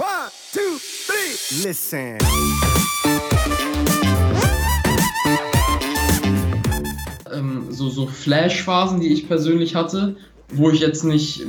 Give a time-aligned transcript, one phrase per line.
[0.00, 1.68] One, two, three.
[1.68, 2.16] Listen.
[7.30, 10.16] Ähm, so, so Flash-Phasen, die ich persönlich hatte,
[10.54, 11.44] wo ich jetzt nicht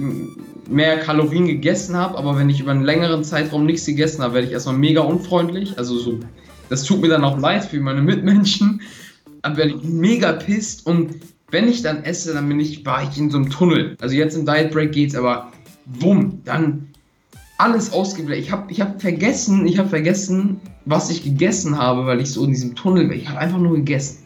[0.68, 4.48] mehr Kalorien gegessen habe, aber wenn ich über einen längeren Zeitraum nichts gegessen habe, werde
[4.48, 5.78] ich erstmal mega unfreundlich.
[5.78, 6.20] Also so,
[6.68, 8.82] das tut mir dann auch leid für meine Mitmenschen.
[9.44, 11.22] Dann werde ich mega pisst und
[11.52, 13.96] wenn ich dann esse, dann bin ich, war ich in so einem Tunnel.
[14.02, 15.54] Also jetzt im Diet Break geht's, aber
[15.86, 16.91] bumm, dann
[17.62, 18.44] alles ausgeblendet.
[18.44, 22.44] Ich habe ich hab vergessen, ich habe vergessen, was ich gegessen habe, weil ich so
[22.44, 23.16] in diesem Tunnel war.
[23.16, 24.26] Ich habe einfach nur gegessen.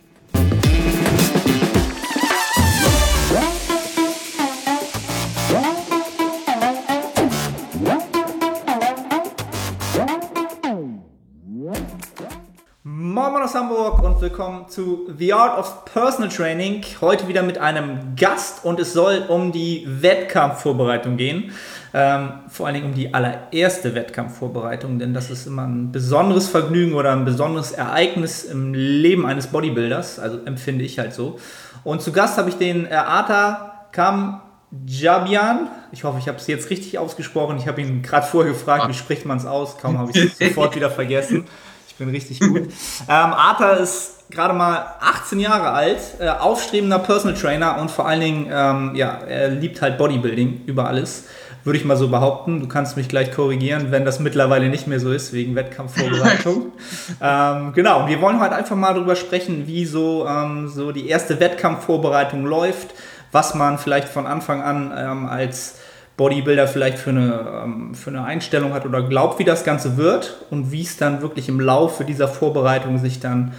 [14.16, 16.84] Und willkommen zu The Art of Personal Training.
[17.02, 21.52] Heute wieder mit einem Gast und es soll um die Wettkampfvorbereitung gehen.
[21.94, 26.94] Ähm, vor allen Dingen um die allererste Wettkampfvorbereitung, denn das ist immer ein besonderes Vergnügen
[26.94, 30.20] oder ein besonderes Ereignis im Leben eines Bodybuilders.
[30.20, 31.38] Also empfinde ich halt so.
[31.84, 34.42] Und zu Gast habe ich den Arta Kam
[34.88, 35.68] Jabian.
[35.92, 37.58] Ich hoffe, ich habe es jetzt richtig ausgesprochen.
[37.58, 39.78] Ich habe ihn gerade vorher gefragt, wie spricht man es aus.
[39.78, 41.46] Kaum habe ich es sofort wieder vergessen.
[41.96, 42.64] Ich bin richtig gut.
[42.64, 42.70] ähm,
[43.08, 48.48] Arta ist gerade mal 18 Jahre alt, äh, aufstrebender Personal Trainer und vor allen Dingen,
[48.52, 51.24] ähm, ja, er liebt halt Bodybuilding über alles.
[51.64, 52.60] Würde ich mal so behaupten.
[52.60, 56.74] Du kannst mich gleich korrigieren, wenn das mittlerweile nicht mehr so ist, wegen Wettkampfvorbereitung.
[57.22, 61.40] ähm, genau, wir wollen heute einfach mal darüber sprechen, wie so, ähm, so die erste
[61.40, 62.94] Wettkampfvorbereitung läuft,
[63.32, 65.76] was man vielleicht von Anfang an ähm, als
[66.18, 70.46] Bodybuilder vielleicht für eine, ähm, für eine Einstellung hat oder glaubt, wie das Ganze wird
[70.50, 73.54] und wie es dann wirklich im Laufe dieser Vorbereitung sich dann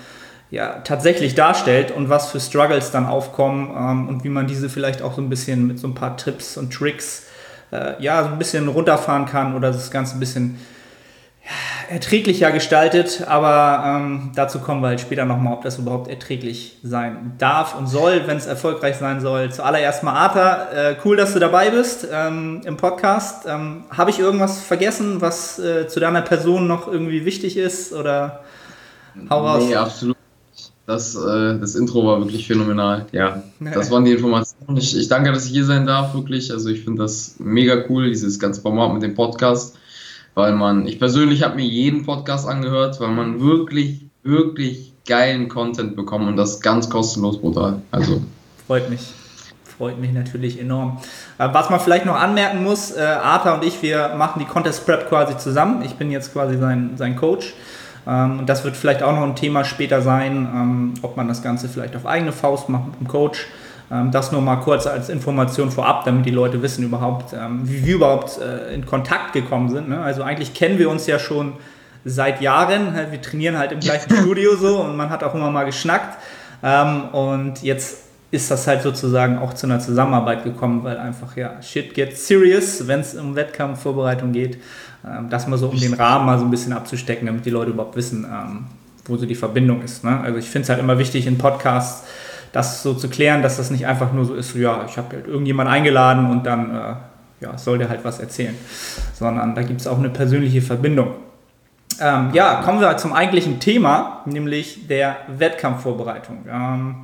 [0.51, 5.03] ja, tatsächlich darstellt und was für Struggles dann aufkommen ähm, und wie man diese vielleicht
[5.03, 7.27] auch so ein bisschen mit so ein paar Tipps und Tricks
[7.73, 10.59] äh, ja, so ein bisschen runterfahren kann oder das Ganze ein bisschen
[11.89, 17.35] erträglicher gestaltet, aber ähm, dazu kommen wir halt später nochmal, ob das überhaupt erträglich sein
[17.39, 19.53] darf und soll, wenn es erfolgreich sein soll.
[19.53, 23.45] Zuallererst mal Arthur, äh, cool, dass du dabei bist ähm, im Podcast.
[23.47, 28.41] Ähm, Habe ich irgendwas vergessen, was äh, zu deiner Person noch irgendwie wichtig ist oder
[29.31, 29.65] hau raus?
[29.69, 30.17] Nee, absolut.
[30.87, 33.07] Das, äh, das Intro war wirklich phänomenal.
[33.13, 34.77] Ja, das waren die Informationen.
[34.79, 36.53] Ich, ich danke, dass ich hier sein darf, wirklich.
[36.53, 39.77] Also ich finde das mega cool, dieses ganze Format mit dem Podcast
[40.37, 45.97] weil man, ich persönlich habe mir jeden Podcast angehört, weil man wirklich, wirklich geilen Content
[45.97, 47.81] bekommt und das ganz kostenlos brutal.
[47.91, 48.21] Also.
[48.67, 49.15] Freut mich.
[49.79, 50.99] Freut mich natürlich enorm.
[51.39, 54.85] Äh, was man vielleicht noch anmerken muss, äh, Arthur und ich, wir machen die Contest
[54.85, 55.83] Prep quasi zusammen.
[55.85, 57.55] Ich bin jetzt quasi sein, sein Coach.
[58.07, 61.43] Ähm, und das wird vielleicht auch noch ein Thema später sein, ähm, ob man das
[61.43, 63.47] Ganze vielleicht auf eigene Faust macht mit dem Coach
[63.89, 67.95] das nur mal kurz als Information vorab, damit die Leute wissen überhaupt, ähm, wie wir
[67.97, 69.89] überhaupt äh, in Kontakt gekommen sind.
[69.89, 70.01] Ne?
[70.01, 71.53] Also eigentlich kennen wir uns ja schon
[72.05, 72.95] seit Jahren.
[73.11, 76.19] Wir trainieren halt im gleichen Studio so und man hat auch immer mal geschnackt.
[76.65, 77.99] Ähm, und jetzt
[78.33, 82.89] ist das halt sozusagen auch zu einer Zusammenarbeit gekommen, weil einfach ja shit gets serious,
[82.89, 84.59] wenn es um Wettkampfvorbereitung geht.
[85.31, 87.95] das mal so um den Rahmen mal so ein bisschen abzustecken, damit die Leute überhaupt
[87.95, 88.27] wissen,
[89.05, 90.03] wo so die Verbindung ist.
[90.03, 90.21] Ne?
[90.21, 92.05] Also ich finde es halt immer wichtig in Podcasts
[92.57, 95.27] das so zu klären, dass das nicht einfach nur so ist, ja, ich habe halt
[95.27, 96.95] irgendjemanden eingeladen und dann äh,
[97.41, 98.57] ja, soll der halt was erzählen,
[99.15, 101.15] sondern da gibt es auch eine persönliche Verbindung.
[102.01, 106.47] Ähm, ja, kommen wir zum eigentlichen Thema, nämlich der Wettkampfvorbereitung.
[106.51, 106.97] Ähm,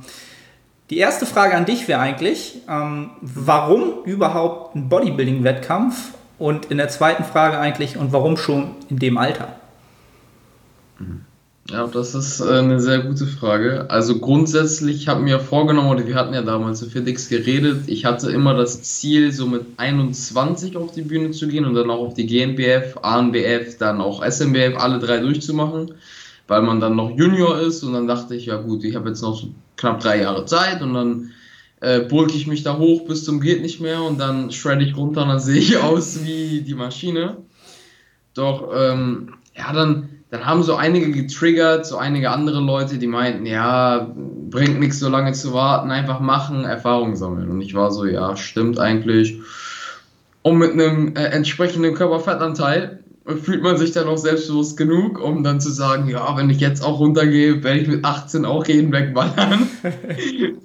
[0.89, 6.13] die erste Frage an dich wäre eigentlich, ähm, warum überhaupt ein Bodybuilding-Wettkampf?
[6.39, 9.49] Und in der zweiten Frage eigentlich, und warum schon in dem Alter?
[10.97, 11.25] Mhm.
[11.69, 13.89] Ja, das ist äh, eine sehr gute Frage.
[13.89, 18.29] Also grundsätzlich habe mir vorgenommen, oder wir hatten ja damals zu Fitix geredet, ich hatte
[18.31, 22.13] immer das Ziel, so mit 21 auf die Bühne zu gehen und dann auch auf
[22.15, 25.93] die GNBF, ANBF, dann auch SMBF, alle drei durchzumachen,
[26.47, 29.21] weil man dann noch Junior ist und dann dachte ich, ja gut, ich habe jetzt
[29.21, 29.47] noch so
[29.77, 31.31] knapp drei Jahre Zeit und dann
[31.79, 34.97] äh, bulk ich mich da hoch bis zum geht nicht mehr und dann shred ich
[34.97, 37.37] runter und dann sehe ich aus wie die Maschine.
[38.33, 43.45] Doch, ähm, ja, dann dann haben so einige getriggert, so einige andere Leute, die meinten,
[43.45, 44.11] ja,
[44.49, 47.51] bringt nichts so lange zu warten, einfach machen, Erfahrung sammeln.
[47.51, 49.37] Und ich war so, ja, stimmt eigentlich.
[50.41, 53.03] Und mit einem äh, entsprechenden Körperfettanteil
[53.43, 56.83] fühlt man sich dann auch selbstbewusst genug, um dann zu sagen, ja, wenn ich jetzt
[56.83, 59.67] auch runtergehe, werde ich mit 18 auch jeden wegballern.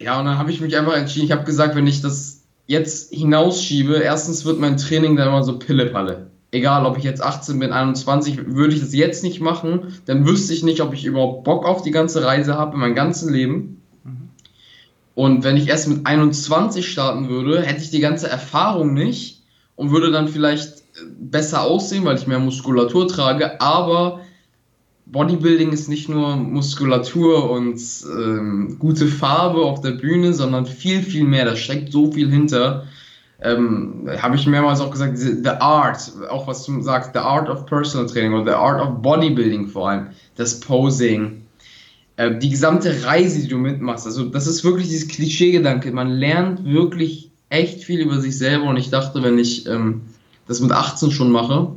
[0.00, 3.14] ja, und dann habe ich mich einfach entschieden, ich habe gesagt, wenn ich das jetzt
[3.14, 7.72] hinausschiebe, erstens wird mein Training dann immer so Pille-Palle egal ob ich jetzt 18 bin,
[7.72, 11.64] 21, würde ich das jetzt nicht machen, dann wüsste ich nicht, ob ich überhaupt Bock
[11.66, 13.82] auf die ganze Reise habe in meinem ganzen Leben.
[14.04, 14.28] Mhm.
[15.14, 19.42] Und wenn ich erst mit 21 starten würde, hätte ich die ganze Erfahrung nicht
[19.76, 20.82] und würde dann vielleicht
[21.18, 24.20] besser aussehen, weil ich mehr Muskulatur trage, aber
[25.06, 31.24] Bodybuilding ist nicht nur Muskulatur und ähm, gute Farbe auf der Bühne, sondern viel, viel
[31.24, 31.44] mehr.
[31.44, 32.86] Da steckt so viel hinter.
[33.44, 35.98] Ähm, Habe ich mehrmals auch gesagt, the art,
[36.30, 39.90] auch was du sagst, the art of personal training oder the art of bodybuilding vor
[39.90, 40.06] allem,
[40.36, 41.42] das Posing,
[42.16, 44.06] äh, die gesamte Reise, die du mitmachst.
[44.06, 45.90] Also, das ist wirklich dieses Klischee-Gedanke.
[45.92, 50.02] Man lernt wirklich echt viel über sich selber und ich dachte, wenn ich ähm,
[50.46, 51.68] das mit 18 schon mache,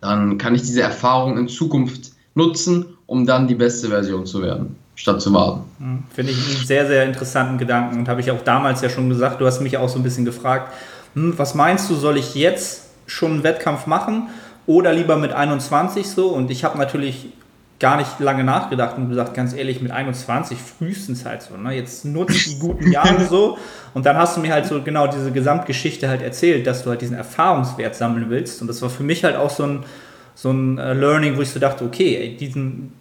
[0.00, 4.76] dann kann ich diese Erfahrung in Zukunft nutzen, um dann die beste Version zu werden,
[4.94, 5.62] statt zu warten.
[5.78, 9.08] Hm, finde ich einen sehr, sehr interessanten Gedanken und habe ich auch damals ja schon
[9.08, 10.72] gesagt, du hast mich auch so ein bisschen gefragt,
[11.14, 14.28] hm, was meinst du, soll ich jetzt schon einen Wettkampf machen
[14.66, 16.28] oder lieber mit 21 so?
[16.28, 17.28] Und ich habe natürlich
[17.80, 21.56] gar nicht lange nachgedacht und gesagt, ganz ehrlich, mit 21 frühestens halt so.
[21.56, 21.74] Ne?
[21.74, 23.58] Jetzt nutzt die guten Jahre so
[23.92, 27.00] und dann hast du mir halt so genau diese Gesamtgeschichte halt erzählt, dass du halt
[27.00, 29.84] diesen Erfahrungswert sammeln willst und das war für mich halt auch so ein
[30.34, 32.92] so ein äh, Learning, wo ich so dachte, okay, ey, diesen,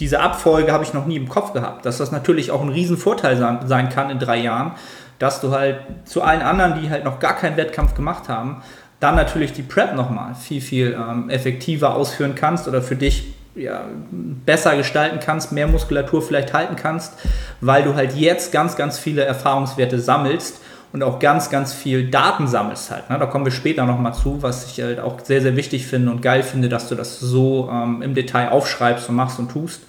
[0.00, 1.86] diese Abfolge habe ich noch nie im Kopf gehabt.
[1.86, 4.72] Dass das natürlich auch ein Riesenvorteil sein, sein kann in drei Jahren,
[5.18, 8.62] dass du halt zu allen anderen, die halt noch gar keinen Wettkampf gemacht haben,
[9.00, 13.84] dann natürlich die Prep nochmal viel, viel ähm, effektiver ausführen kannst oder für dich ja,
[14.10, 17.14] besser gestalten kannst, mehr Muskulatur vielleicht halten kannst,
[17.60, 20.60] weil du halt jetzt ganz, ganz viele Erfahrungswerte sammelst
[20.94, 23.10] und auch ganz, ganz viel Daten sammelst halt.
[23.10, 23.18] Ne?
[23.18, 26.22] Da kommen wir später nochmal zu, was ich halt auch sehr, sehr wichtig finde und
[26.22, 29.82] geil finde, dass du das so ähm, im Detail aufschreibst und machst und tust.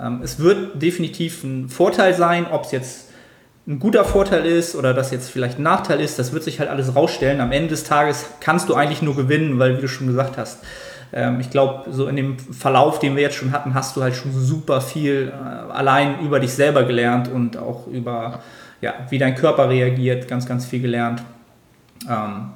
[0.00, 3.10] Ähm, es wird definitiv ein Vorteil sein, ob es jetzt
[3.68, 6.70] ein guter Vorteil ist oder das jetzt vielleicht ein Nachteil ist, das wird sich halt
[6.70, 7.42] alles rausstellen.
[7.42, 10.60] Am Ende des Tages kannst du eigentlich nur gewinnen, weil, wie du schon gesagt hast,
[11.12, 14.16] ähm, ich glaube, so in dem Verlauf, den wir jetzt schon hatten, hast du halt
[14.16, 18.40] schon super viel äh, allein über dich selber gelernt und auch über
[18.80, 21.22] ja, wie dein Körper reagiert, ganz, ganz viel gelernt.
[22.08, 22.50] Ähm,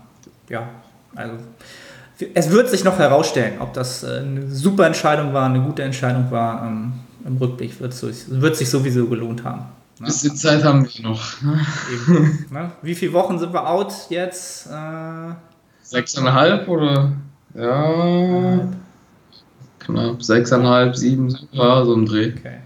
[0.49, 0.69] ja,
[1.15, 1.35] also
[2.35, 6.31] es wird sich noch herausstellen, ob das äh, eine super Entscheidung war, eine gute Entscheidung
[6.31, 6.67] war.
[6.67, 6.93] Ähm,
[7.25, 9.67] Im Rückblick wird es wird sich sowieso gelohnt haben.
[9.99, 10.07] Ne?
[10.07, 11.43] Bisschen Zeit haben wir noch.
[11.43, 11.61] Ne?
[11.93, 12.71] Eben, ne?
[12.83, 14.67] Wie viele Wochen sind wir out jetzt?
[14.67, 15.35] Äh,
[15.83, 17.13] Sechseinhalb oder?
[17.55, 18.69] Ja.
[19.79, 20.23] Knapp.
[20.23, 22.33] Sechseinhalb, sieben, ja, so ein Dreh.
[22.37, 22.59] Okay.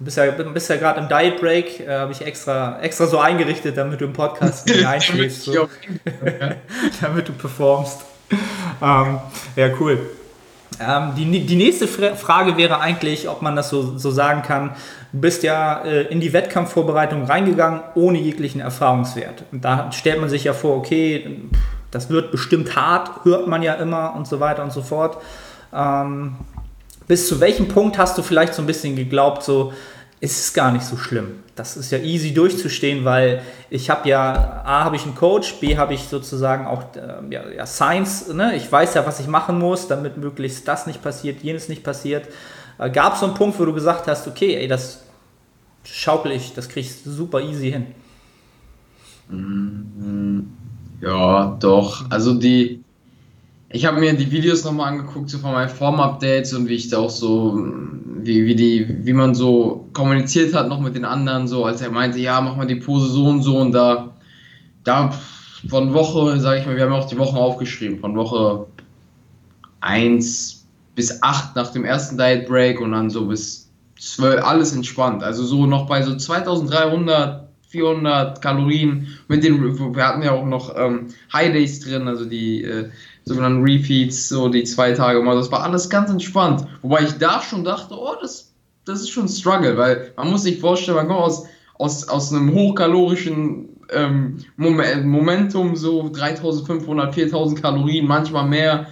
[0.00, 3.18] Du bist ja, bist ja gerade im Diet Break, äh, habe ich extra, extra so
[3.18, 5.42] eingerichtet, damit du im Podcast nicht einschläfst.
[5.42, 5.68] So.
[7.02, 8.00] damit du performst.
[8.80, 9.18] Ähm,
[9.56, 9.98] ja, cool.
[10.80, 14.70] Ähm, die, die nächste Frage wäre eigentlich, ob man das so, so sagen kann.
[15.12, 19.44] Du bist ja äh, in die Wettkampfvorbereitung reingegangen, ohne jeglichen Erfahrungswert.
[19.52, 21.42] Und da stellt man sich ja vor, okay,
[21.90, 25.18] das wird bestimmt hart, hört man ja immer und so weiter und so fort.
[25.74, 26.36] Ähm,
[27.10, 29.72] bis zu welchem Punkt hast du vielleicht so ein bisschen geglaubt, so,
[30.20, 31.40] ist es gar nicht so schlimm.
[31.56, 35.76] Das ist ja easy durchzustehen, weil ich habe ja, A, habe ich einen Coach, B,
[35.76, 38.54] habe ich sozusagen auch äh, ja, ja, Science, ne?
[38.54, 42.28] ich weiß ja, was ich machen muss, damit möglichst das nicht passiert, jenes nicht passiert.
[42.78, 45.02] Äh, Gab es so einen Punkt, wo du gesagt hast, okay, ey, das
[45.82, 47.86] schaukel ich, das kriegst du super easy hin?
[49.28, 50.42] Mm,
[51.00, 52.08] ja, doch.
[52.08, 52.84] Also die,
[53.72, 56.98] ich habe mir die Videos nochmal angeguckt, so von meinen Form-Updates und wie ich da
[56.98, 57.56] auch so,
[58.22, 61.90] wie, wie, die, wie man so kommuniziert hat noch mit den anderen, so als er
[61.90, 64.16] meinte, ja, mach mal die Pose so und so und da,
[64.82, 65.14] da
[65.68, 68.66] von Woche, sage ich mal, wir haben auch die Wochen aufgeschrieben, von Woche
[69.80, 75.22] 1 bis 8 nach dem ersten Diet Break und dann so bis 12, alles entspannt.
[75.22, 79.62] Also so noch bei so 2300, 400 Kalorien mit den,
[79.94, 82.90] wir hatten ja auch noch ähm, High Days drin, also die äh,
[83.24, 85.36] sogenannten Refeeds, so die zwei Tage mal.
[85.36, 86.66] Das war alles ganz entspannt.
[86.82, 88.52] Wobei ich da schon dachte, oh, das,
[88.84, 92.32] das ist schon ein Struggle, weil man muss sich vorstellen, man kommt aus, aus, aus
[92.32, 98.86] einem hochkalorischen ähm, Momentum, so 3500, 4000 Kalorien, manchmal mehr.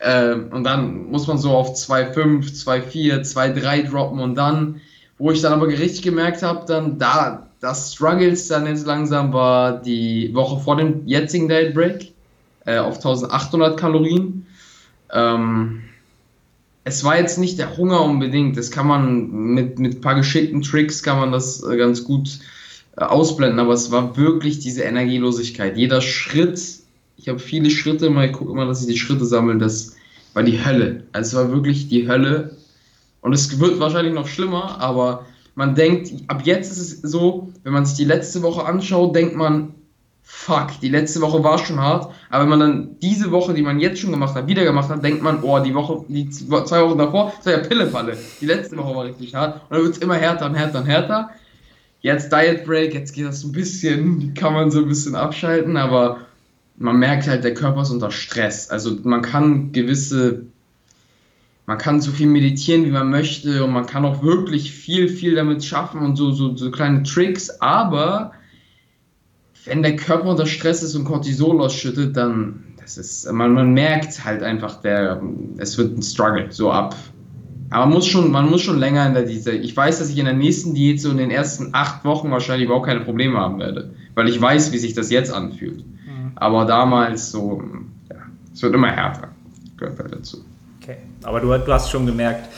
[0.00, 4.80] Ähm, und dann muss man so auf 2,5, 2,4, 2,3 droppen und dann,
[5.18, 9.80] wo ich dann aber richtig gemerkt habe, dann da, das Struggles dann jetzt langsam war
[9.80, 12.12] die Woche vor dem jetzigen Date Break
[12.64, 14.46] äh, auf 1800 Kalorien.
[15.12, 15.82] Ähm,
[16.84, 18.56] es war jetzt nicht der Hunger unbedingt.
[18.56, 22.38] Das kann man mit, mit ein paar geschickten Tricks kann man das äh, ganz gut
[22.96, 25.76] äh, ausblenden, aber es war wirklich diese Energielosigkeit.
[25.76, 26.60] Jeder Schritt,
[27.18, 29.96] ich habe viele Schritte, immer, ich gucke immer, dass ich die Schritte sammle, das
[30.32, 31.04] war die Hölle.
[31.12, 32.56] Also es war wirklich die Hölle.
[33.20, 37.72] Und es wird wahrscheinlich noch schlimmer, aber man denkt, ab jetzt ist es so, wenn
[37.72, 39.74] man sich die letzte Woche anschaut, denkt man,
[40.22, 43.80] fuck, die letzte Woche war schon hart, aber wenn man dann diese Woche, die man
[43.80, 46.98] jetzt schon gemacht hat, wieder gemacht hat, denkt man, oh, die Woche, die zwei Wochen
[46.98, 48.16] davor, das war ja Pillefalle.
[48.40, 50.86] Die letzte Woche war richtig hart und dann wird es immer härter und härter und
[50.86, 51.30] härter.
[52.00, 56.18] Jetzt Diet Break, jetzt geht das ein bisschen, kann man so ein bisschen abschalten, aber
[56.78, 58.70] man merkt halt, der Körper ist unter Stress.
[58.70, 60.46] Also man kann gewisse,
[61.70, 65.36] man kann so viel meditieren, wie man möchte und man kann auch wirklich viel, viel
[65.36, 68.32] damit schaffen und so, so, so kleine Tricks, aber
[69.66, 74.24] wenn der Körper unter Stress ist und Cortisol ausschüttet, dann das ist, man, man merkt
[74.24, 75.22] halt einfach, der,
[75.58, 76.96] es wird ein Struggle, so ab.
[77.70, 79.46] Aber man muss schon, man muss schon länger in der Diät.
[79.46, 82.64] Ich weiß, dass ich in der nächsten Diät so in den ersten acht Wochen wahrscheinlich
[82.64, 85.84] überhaupt keine Probleme haben werde, weil ich weiß, wie sich das jetzt anfühlt.
[86.34, 87.62] Aber damals so,
[88.10, 88.16] ja,
[88.52, 89.28] es wird immer härter.
[89.76, 90.38] Gehört halt dazu.
[91.22, 92.48] Aber du, du hast schon gemerkt,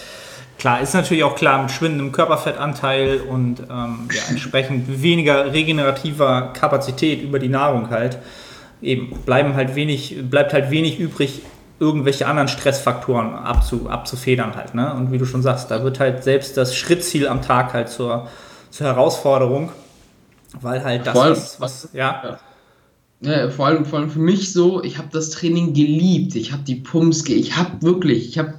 [0.58, 7.22] klar, ist natürlich auch klar mit schwindendem Körperfettanteil und ähm, ja, entsprechend weniger regenerativer Kapazität
[7.22, 8.18] über die Nahrung halt.
[8.80, 11.42] Eben bleiben halt wenig, bleibt halt wenig übrig,
[11.78, 14.74] irgendwelche anderen Stressfaktoren abzu, abzufedern halt.
[14.74, 14.92] Ne?
[14.94, 18.28] Und wie du schon sagst, da wird halt selbst das Schrittziel am Tag halt zur,
[18.70, 19.70] zur Herausforderung,
[20.60, 22.22] weil halt das, was, was ja.
[22.24, 22.38] ja
[23.22, 26.34] ja, vor allem, vor allem für mich so, ich habe das Training geliebt.
[26.34, 28.54] Ich habe die Pumps, ich habe wirklich, ich habe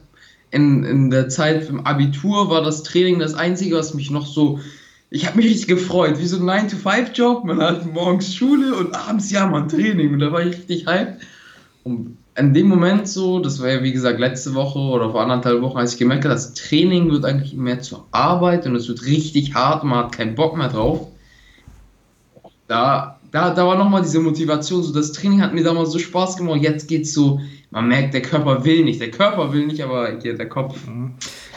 [0.52, 4.60] in, in der Zeit im Abitur war das Training das Einzige, was mich noch so,
[5.10, 7.44] ich habe mich richtig gefreut, wie so ein 9-to-5-Job.
[7.44, 11.20] Man hat morgens Schule und abends ja man Training und da war ich richtig hype.
[11.84, 15.62] Und in dem Moment so, das war ja wie gesagt letzte Woche oder vor anderthalb
[15.62, 19.06] Wochen, als ich gemerkt habe, das Training wird eigentlich mehr zur Arbeit und es wird
[19.06, 21.08] richtig hart, man hat keinen Bock mehr drauf.
[22.68, 26.38] Da da, da war nochmal diese Motivation, so das Training hat mir damals so Spaß
[26.38, 30.20] gemacht, jetzt geht's so, man merkt, der Körper will nicht, der Körper will nicht, aber
[30.22, 30.78] hier der Kopf.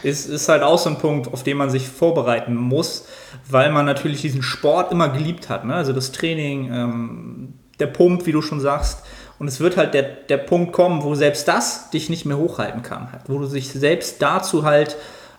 [0.02, 3.06] Ist, ist halt auch so ein Punkt, auf den man sich vorbereiten muss,
[3.46, 5.74] weil man natürlich diesen Sport immer geliebt hat, ne?
[5.74, 9.02] also das Training, ähm, der Pump, wie du schon sagst,
[9.38, 12.82] und es wird halt der, der Punkt kommen, wo selbst das dich nicht mehr hochhalten
[12.82, 14.96] kann, wo du dich selbst dazu halt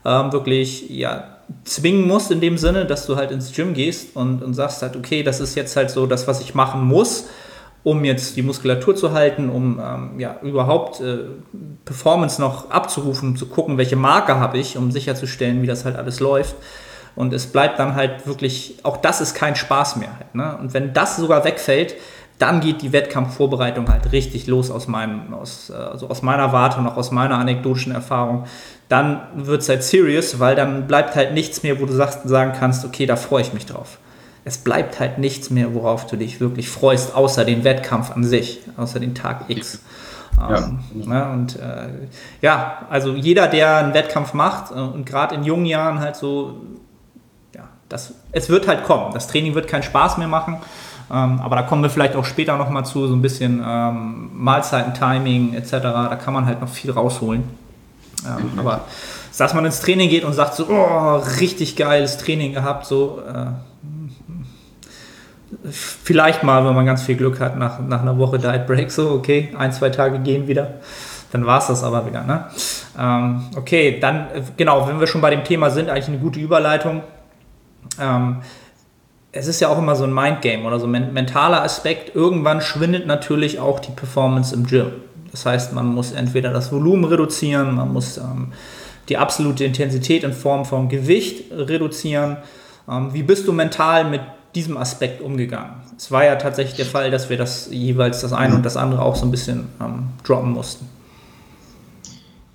[0.07, 1.25] ähm, wirklich, ja,
[1.65, 4.95] zwingen musst in dem Sinne, dass du halt ins Gym gehst und, und sagst halt,
[4.95, 7.27] okay, das ist jetzt halt so das, was ich machen muss,
[7.83, 11.19] um jetzt die Muskulatur zu halten, um ähm, ja, überhaupt äh,
[11.83, 16.21] Performance noch abzurufen, zu gucken, welche Marke habe ich, um sicherzustellen, wie das halt alles
[16.21, 16.55] läuft.
[17.15, 20.15] Und es bleibt dann halt wirklich, auch das ist kein Spaß mehr.
[20.17, 20.57] Halt, ne?
[20.57, 21.95] Und wenn das sogar wegfällt,
[22.39, 26.87] dann geht die Wettkampfvorbereitung halt richtig los aus, meinem, aus, also aus meiner Warte und
[26.87, 28.45] auch aus meiner anekdotischen Erfahrung.
[28.89, 32.53] Dann wird es halt serious, weil dann bleibt halt nichts mehr, wo du sagst, sagen
[32.57, 33.97] kannst, okay, da freue ich mich drauf.
[34.45, 38.61] Es bleibt halt nichts mehr, worauf du dich wirklich freust, außer den Wettkampf an sich,
[38.77, 39.81] außer den Tag X.
[40.37, 40.57] Ja.
[40.57, 41.89] Ähm, ne, und äh,
[42.41, 46.61] ja, also jeder, der einen Wettkampf macht äh, und gerade in jungen Jahren halt so,
[47.55, 49.13] ja, das, es wird halt kommen.
[49.13, 50.57] Das Training wird keinen Spaß mehr machen.
[51.09, 54.93] Ähm, aber da kommen wir vielleicht auch später nochmal zu, so ein bisschen ähm, Mahlzeiten,
[54.93, 55.71] Timing etc.
[55.81, 57.43] Da kann man halt noch viel rausholen.
[58.25, 58.59] Ähm, mhm.
[58.59, 58.81] Aber
[59.37, 63.51] dass man ins Training geht und sagt so, oh, richtig geiles Training gehabt, so äh,
[65.69, 69.11] vielleicht mal, wenn man ganz viel Glück hat, nach, nach einer Woche Diet Break, so
[69.11, 70.75] okay, ein, zwei Tage gehen wieder.
[71.31, 72.23] Dann war es das aber wieder.
[72.23, 72.45] Ne?
[72.97, 76.39] Ähm, okay, dann, äh, genau, wenn wir schon bei dem Thema sind, eigentlich eine gute
[76.39, 77.03] Überleitung.
[77.99, 78.37] Ähm,
[79.31, 82.15] es ist ja auch immer so ein Mindgame oder so ein mentaler Aspekt.
[82.15, 84.91] Irgendwann schwindet natürlich auch die Performance im Gym.
[85.37, 88.53] Das heißt, man muss entweder das Volumen reduzieren, man muss ähm,
[89.07, 92.37] die absolute Intensität in Form von Gewicht reduzieren.
[92.89, 94.21] Ähm, wie bist du mental mit
[94.55, 95.75] diesem Aspekt umgegangen?
[95.95, 99.03] Es war ja tatsächlich der Fall, dass wir das jeweils das eine und das andere
[99.03, 100.89] auch so ein bisschen ähm, droppen mussten.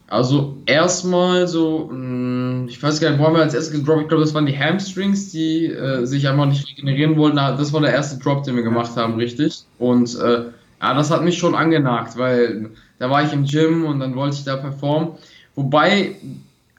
[0.09, 4.03] Also erstmal so, mm, ich weiß gar nicht, wo haben wir als erstes gedroppt?
[4.03, 7.37] Ich glaube, das waren die Hamstrings, die äh, sich einfach nicht regenerieren wollten.
[7.37, 9.63] Das war der erste Drop, den wir gemacht haben, richtig.
[9.79, 10.47] Und äh,
[10.83, 14.37] ja, das hat mich schon angenagt, weil da war ich im Gym und dann wollte
[14.37, 15.13] ich da performen.
[15.55, 16.17] Wobei,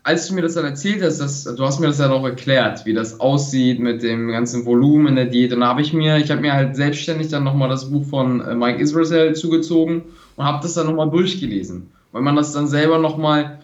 [0.04, 2.86] als du mir das dann erzählt hast, das, du hast mir das ja auch erklärt,
[2.86, 5.54] wie das aussieht mit dem ganzen Volumen in der Diät.
[5.54, 8.42] Und da habe ich mir, ich habe mir halt selbstständig dann nochmal das Buch von
[8.42, 10.04] äh, Mike Israel zugezogen
[10.36, 13.60] und habe das dann nochmal durchgelesen weil man das dann selber nochmal,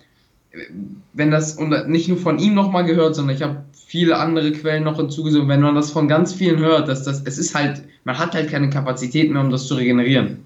[1.13, 4.97] wenn das, nicht nur von ihm nochmal gehört, sondern ich habe viele andere Quellen noch
[4.97, 8.33] hinzugezogen, wenn man das von ganz vielen hört, dass das, es ist halt, man hat
[8.33, 10.45] halt keine Kapazität mehr, um das zu regenerieren.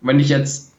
[0.00, 0.72] Und wenn ich jetzt,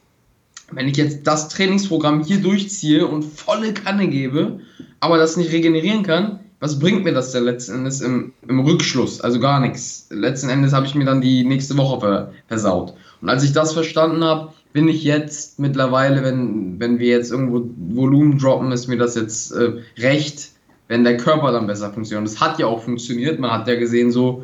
[0.70, 4.60] wenn ich jetzt das Trainingsprogramm hier durchziehe und volle Kanne gebe,
[5.00, 9.20] aber das nicht regenerieren kann, was bringt mir das denn letzten Endes im, im Rückschluss?
[9.20, 10.06] Also gar nichts.
[10.08, 12.94] Letzten Endes habe ich mir dann die nächste Woche versaut.
[13.20, 17.70] Und als ich das verstanden habe, bin ich jetzt mittlerweile, wenn, wenn wir jetzt irgendwo
[17.94, 20.50] Volumen droppen, ist mir das jetzt äh, recht,
[20.88, 22.26] wenn der Körper dann besser funktioniert.
[22.26, 23.38] Und es hat ja auch funktioniert.
[23.38, 24.42] Man hat ja gesehen, so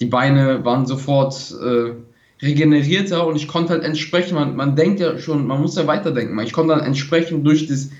[0.00, 1.92] die Beine waren sofort äh,
[2.42, 6.38] regenerierter und ich konnte halt entsprechend, man, man denkt ja schon, man muss ja weiterdenken.
[6.40, 7.90] Ich konnte dann entsprechend durch das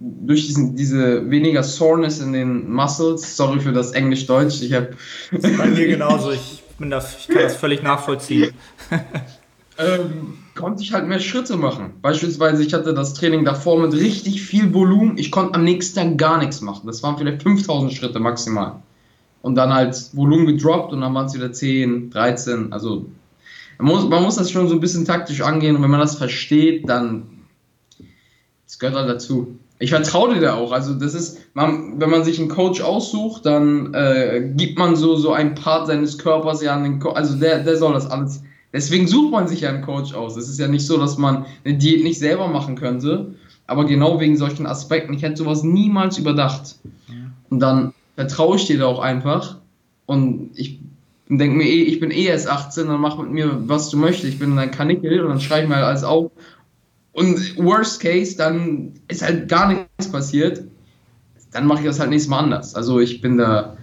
[0.00, 4.90] durch diesen, diese weniger Soreness in den Muscles, sorry für das Englisch-Deutsch, ich habe...
[5.32, 8.52] Bei mir genauso, ich, bin das, ich kann das völlig nachvollziehen.
[9.78, 11.94] ähm, konnte ich halt mehr Schritte machen.
[12.02, 15.16] Beispielsweise, ich hatte das Training davor mit richtig viel Volumen.
[15.16, 16.86] Ich konnte am nächsten Tag gar nichts machen.
[16.86, 18.82] Das waren vielleicht 5000 Schritte maximal.
[19.40, 22.72] Und dann halt Volumen gedroppt und dann waren es wieder 10, 13.
[22.72, 23.06] Also
[23.78, 26.16] man muss, man muss das schon so ein bisschen taktisch angehen und wenn man das
[26.16, 27.28] versteht, dann
[28.66, 29.58] das gehört halt dazu.
[29.78, 30.72] Ich vertraue dir da auch.
[30.72, 35.14] Also das ist, man, wenn man sich einen Coach aussucht, dann äh, gibt man so,
[35.14, 37.16] so einen Part seines Körpers ja an den Coach.
[37.16, 40.36] Also der, der soll das alles Deswegen sucht man sich ja einen Coach aus.
[40.36, 43.34] Es ist ja nicht so, dass man eine Diät nicht selber machen könnte,
[43.66, 45.14] aber genau wegen solchen Aspekten.
[45.14, 46.76] Ich hätte sowas niemals überdacht.
[47.50, 49.56] Und dann vertraue ich dir da auch einfach
[50.06, 50.80] und ich
[51.28, 54.32] denke mir eh, ich bin eh erst 18, dann mach mit mir, was du möchtest.
[54.32, 56.30] Ich bin dein Kanickel und dann schreibe ich mir halt alles auf.
[57.12, 60.64] Und worst case, dann ist halt gar nichts passiert.
[61.52, 62.74] Dann mache ich das halt nächstes Mal anders.
[62.74, 63.77] Also ich bin da,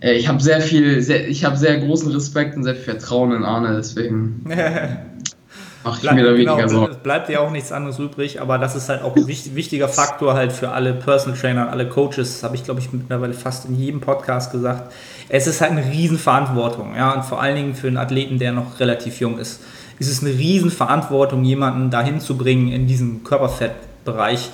[0.00, 3.44] ich habe sehr viel, sehr, ich habe sehr großen Respekt und sehr viel Vertrauen in
[3.44, 4.42] Arne, deswegen
[5.84, 6.92] mache ich Bleib, mir da weniger genau, Sorgen.
[6.92, 10.34] Es bleibt ja auch nichts anderes übrig, aber das ist halt auch ein wichtiger Faktor
[10.34, 14.00] halt für alle Personal Trainer, alle Coaches, habe ich glaube ich mittlerweile fast in jedem
[14.00, 14.92] Podcast gesagt.
[15.28, 18.80] Es ist halt eine Riesenverantwortung, ja, und vor allen Dingen für einen Athleten, der noch
[18.80, 19.60] relativ jung ist,
[19.98, 24.50] ist es eine Riesenverantwortung, jemanden dahin zu bringen in diesem Körperfettbereich,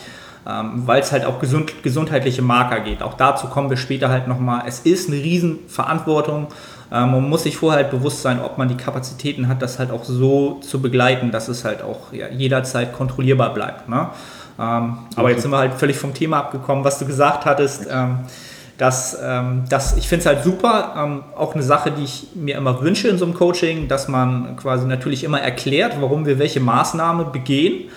[0.46, 3.02] weil es halt auch gesund, gesundheitliche Marker geht.
[3.02, 4.62] Auch dazu kommen wir später halt nochmal.
[4.66, 6.46] Es ist eine Riesenverantwortung.
[6.92, 9.90] Ähm, man muss sich vorher halt bewusst sein, ob man die Kapazitäten hat, das halt
[9.90, 13.88] auch so zu begleiten, dass es halt auch ja, jederzeit kontrollierbar bleibt.
[13.88, 14.08] Ne?
[14.58, 17.88] Ähm, aber jetzt sind wir halt völlig vom Thema abgekommen, was du gesagt hattest.
[17.90, 18.20] Ähm,
[18.78, 22.58] dass, ähm, dass ich finde es halt super, ähm, auch eine Sache, die ich mir
[22.58, 26.60] immer wünsche in so einem Coaching, dass man quasi natürlich immer erklärt, warum wir welche
[26.60, 27.88] Maßnahme begehen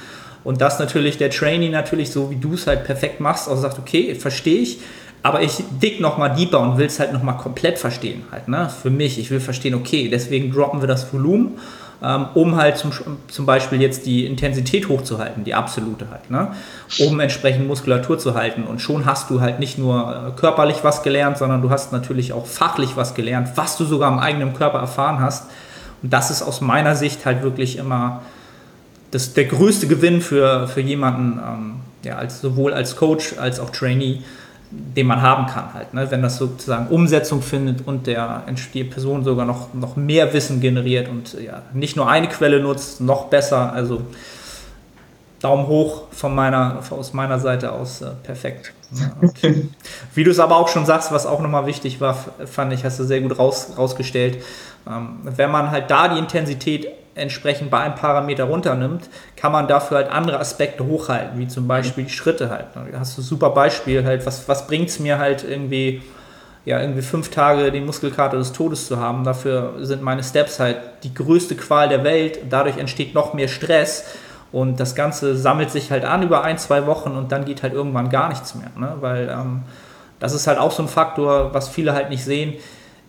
[0.43, 3.79] und dass natürlich der Trainee natürlich so, wie du es halt perfekt machst, auch sagt,
[3.79, 4.79] okay, verstehe ich,
[5.22, 8.69] aber ich dick nochmal deeper und will es halt nochmal komplett verstehen halt, ne?
[8.69, 11.58] Für mich, ich will verstehen, okay, deswegen droppen wir das Volumen,
[12.01, 12.91] ähm, um halt zum,
[13.27, 16.53] zum Beispiel jetzt die Intensität hochzuhalten, die absolute halt, ne?
[17.00, 18.63] Um entsprechend Muskulatur zu halten.
[18.63, 22.31] Und schon hast du halt nicht nur äh, körperlich was gelernt, sondern du hast natürlich
[22.31, 25.50] auch fachlich was gelernt, was du sogar am eigenen Körper erfahren hast.
[26.01, 28.22] Und das ist aus meiner Sicht halt wirklich immer
[29.11, 33.69] das, der größte Gewinn für, für jemanden, ähm, ja, als, sowohl als Coach als auch
[33.69, 34.22] Trainee,
[34.72, 35.93] den man haben kann halt.
[35.93, 36.09] Ne?
[36.11, 38.43] Wenn das sozusagen Umsetzung findet und der
[38.74, 43.01] die Person sogar noch, noch mehr Wissen generiert und ja, nicht nur eine Quelle nutzt,
[43.01, 43.74] noch besser.
[43.74, 44.03] Also
[45.39, 48.74] Daumen hoch von meiner, aus meiner Seite aus, äh, perfekt.
[48.91, 49.11] Ja,
[50.13, 53.00] Wie du es aber auch schon sagst, was auch nochmal wichtig war, fand ich, hast
[53.00, 54.43] du sehr gut raus, rausgestellt.
[54.87, 59.98] Ähm, wenn man halt da die Intensität entsprechend bei einem Parameter runternimmt, kann man dafür
[59.98, 62.67] halt andere Aspekte hochhalten, wie zum Beispiel die Schritte halt.
[62.74, 66.01] Da hast du ein super Beispiel halt, was, was bringt es mir halt irgendwie,
[66.65, 69.24] ja, irgendwie fünf Tage die Muskelkater des Todes zu haben.
[69.24, 72.39] Dafür sind meine Steps halt die größte Qual der Welt.
[72.50, 74.05] Dadurch entsteht noch mehr Stress
[74.51, 77.74] und das Ganze sammelt sich halt an über ein, zwei Wochen und dann geht halt
[77.74, 78.72] irgendwann gar nichts mehr.
[78.77, 78.95] Ne?
[79.00, 79.63] Weil ähm,
[80.19, 82.55] das ist halt auch so ein Faktor, was viele halt nicht sehen.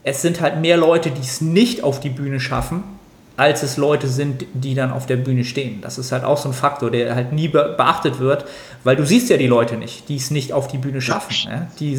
[0.02, 2.82] Es sind halt mehr Leute, die es nicht auf die Bühne schaffen,
[3.40, 5.80] als es Leute sind, die dann auf der Bühne stehen.
[5.80, 8.44] Das ist halt auch so ein Faktor, der halt nie beachtet wird,
[8.84, 11.50] weil du siehst ja die Leute nicht, die es nicht auf die Bühne schaffen.
[11.50, 11.66] Ja?
[11.80, 11.98] Die,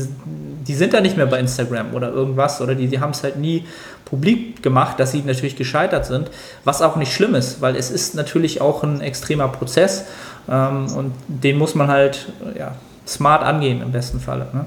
[0.68, 3.38] die sind da nicht mehr bei Instagram oder irgendwas oder die, die haben es halt
[3.38, 3.66] nie
[4.06, 6.30] publik gemacht, dass sie natürlich gescheitert sind,
[6.64, 10.06] was auch nicht schlimm ist, weil es ist natürlich auch ein extremer Prozess
[10.48, 12.76] ähm, und den muss man halt ja,
[13.08, 14.46] smart angehen im besten Falle.
[14.54, 14.66] Ne?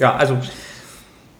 [0.00, 0.36] Ja, also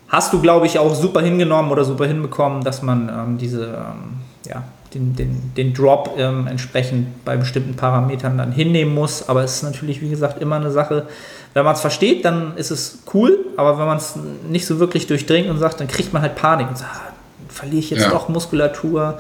[0.09, 4.21] hast du, glaube ich, auch super hingenommen oder super hinbekommen, dass man ähm, diese, ähm,
[4.47, 9.29] ja, den, den, den Drop ähm, entsprechend bei bestimmten Parametern dann hinnehmen muss.
[9.29, 11.07] Aber es ist natürlich, wie gesagt, immer eine Sache,
[11.55, 14.15] wenn man es versteht, dann ist es cool, aber wenn man es
[14.49, 17.13] nicht so wirklich durchdringt und sagt, dann kriegt man halt Panik und sagt, ah,
[17.49, 18.11] verliere ich jetzt ja.
[18.11, 19.19] doch Muskulatur.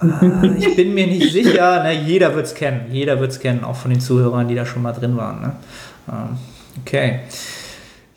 [0.00, 0.20] Ah,
[0.58, 1.82] ich bin mir nicht sicher.
[1.82, 2.86] Ne, jeder wird es kennen.
[2.90, 5.40] Jeder wird es kennen, auch von den Zuhörern, die da schon mal drin waren.
[5.42, 5.52] Ne?
[6.08, 6.38] Ähm,
[6.80, 7.20] okay.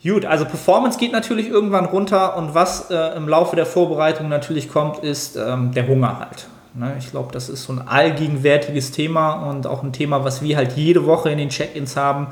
[0.06, 4.70] Gut, also Performance geht natürlich irgendwann runter und was äh, im Laufe der Vorbereitung natürlich
[4.70, 6.46] kommt, ist ähm, der Hunger halt.
[6.74, 6.94] Ne?
[6.98, 10.72] Ich glaube, das ist so ein allgegenwärtiges Thema und auch ein Thema, was wir halt
[10.72, 12.28] jede Woche in den Check-ins haben.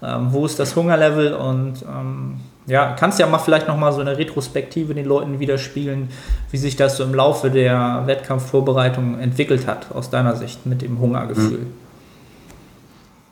[0.00, 2.36] Ähm, wo ist das Hungerlevel und ähm,
[2.66, 6.10] ja, kannst ja mal vielleicht nochmal so eine Retrospektive den Leuten widerspiegeln,
[6.52, 11.00] wie sich das so im Laufe der Wettkampfvorbereitung entwickelt hat, aus deiner Sicht mit dem
[11.00, 11.58] Hungergefühl.
[11.58, 11.87] Mhm.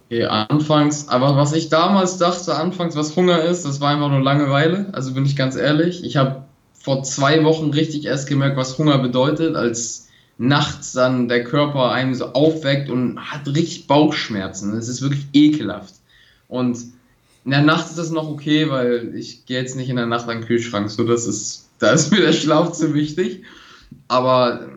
[0.09, 4.21] Okay, anfangs, aber was ich damals dachte, anfangs, was Hunger ist, das war einfach nur
[4.21, 4.87] Langeweile.
[4.93, 6.05] Also bin ich ganz ehrlich.
[6.05, 10.07] Ich habe vor zwei Wochen richtig erst gemerkt, was Hunger bedeutet, als
[10.39, 14.77] nachts dann der Körper einem so aufweckt und hat richtig Bauchschmerzen.
[14.77, 15.95] Es ist wirklich ekelhaft.
[16.47, 16.79] Und
[17.45, 20.29] in der Nacht ist das noch okay, weil ich gehe jetzt nicht in der Nacht
[20.29, 20.89] an den Kühlschrank.
[20.89, 23.43] So, das ist, da ist mir der Schlaf zu wichtig.
[24.07, 24.69] Aber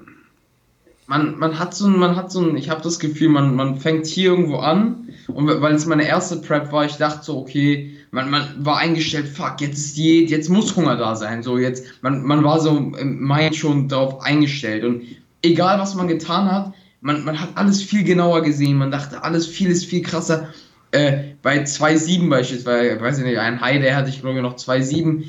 [1.05, 3.79] man, man hat so ein, man hat so ein, ich habe das Gefühl, man, man
[3.79, 7.95] fängt hier irgendwo an und weil es meine erste Prep war, ich dachte so, okay,
[8.11, 11.85] man, man war eingestellt, fuck, jetzt ist Diät, jetzt muss Hunger da sein, so jetzt,
[12.01, 14.83] man, man war so im Mind schon darauf eingestellt.
[14.83, 15.03] Und
[15.41, 19.47] egal was man getan hat, man, man hat alles viel genauer gesehen, man dachte, alles
[19.47, 20.49] viel ist viel krasser.
[20.91, 24.55] Äh, bei 2,7 beispielsweise, weiß ich nicht, ein High, der hatte ich glaube ich noch
[24.55, 25.25] 2,7,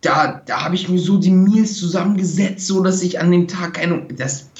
[0.00, 3.74] da, da habe ich mir so die Meals zusammengesetzt, so dass ich an dem Tag
[3.74, 4.50] keine, das,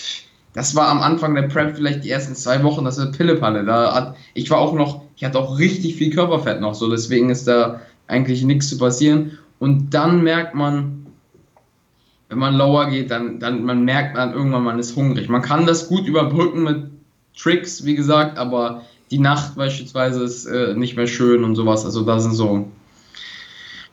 [0.57, 3.63] das war am Anfang der Prep vielleicht die ersten zwei Wochen, das ist Pillepalle.
[3.65, 7.29] Da hat, ich war auch noch, ich hatte auch richtig viel Körperfett noch, so deswegen
[7.29, 9.39] ist da eigentlich nichts zu passieren.
[9.59, 11.07] Und dann merkt man,
[12.31, 15.29] wenn man lower geht, dann, dann man merkt man irgendwann, man ist hungrig.
[15.29, 16.85] Man kann das gut überbrücken mit
[17.37, 21.85] Tricks, wie gesagt, aber die Nacht beispielsweise ist äh, nicht mehr schön und sowas.
[21.85, 22.67] Also da sind so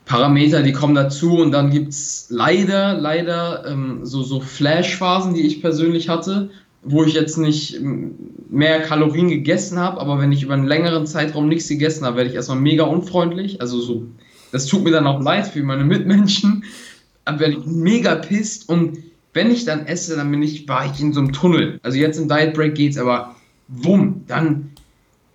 [0.06, 5.42] Parameter, die kommen dazu und dann gibt es leider, leider ähm, so, so Flash-Phasen, die
[5.42, 6.50] ich persönlich hatte,
[6.84, 7.80] wo ich jetzt nicht
[8.50, 12.30] mehr Kalorien gegessen habe, aber wenn ich über einen längeren Zeitraum nichts gegessen habe, werde
[12.30, 13.62] ich erstmal mega unfreundlich.
[13.62, 14.04] Also so,
[14.52, 16.66] das tut mir dann auch leid für meine Mitmenschen,
[17.24, 18.98] dann werde ich mega pisst und
[19.34, 21.80] wenn ich dann esse, dann bin ich, war ich in so einem Tunnel.
[21.82, 23.36] Also jetzt im Diet Break geht's, aber
[23.68, 24.70] wumm, dann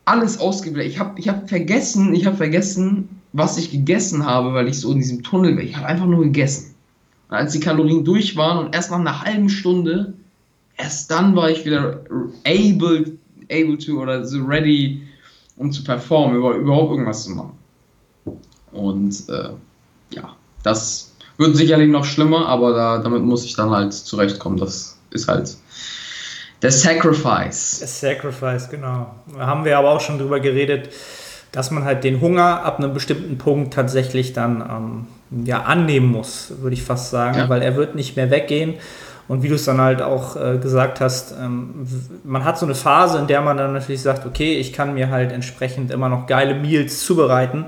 [0.04, 0.92] alles ausgeblendet.
[0.92, 4.92] Ich habe ich hab vergessen, ich habe vergessen, was ich gegessen habe, weil ich so
[4.92, 5.62] in diesem Tunnel war.
[5.62, 6.74] Ich habe einfach nur gegessen.
[7.28, 10.14] Und als die Kalorien durch waren und erst nach einer halben Stunde,
[10.76, 12.00] erst dann war ich wieder
[12.46, 13.18] able,
[13.50, 15.02] able to oder so ready,
[15.56, 17.52] um zu performen, überhaupt irgendwas zu machen.
[18.72, 19.50] Und äh,
[20.10, 24.58] ja, das wird sicherlich noch schlimmer, aber da, damit muss ich dann halt zurechtkommen.
[24.58, 25.56] Das ist halt
[26.62, 27.78] der Sacrifice.
[27.78, 29.14] Der Sacrifice, genau.
[29.32, 30.90] Da haben wir aber auch schon drüber geredet,
[31.52, 36.52] dass man halt den Hunger ab einem bestimmten Punkt tatsächlich dann ähm, ja, annehmen muss,
[36.61, 37.48] würde ich fast sagen, ja.
[37.48, 38.74] weil er wird nicht mehr weggehen.
[39.28, 41.87] Und wie du es dann halt auch äh, gesagt hast, ähm,
[42.24, 45.11] man hat so eine Phase, in der man dann natürlich sagt, okay, ich kann mir
[45.11, 47.66] halt entsprechend immer noch geile Meals zubereiten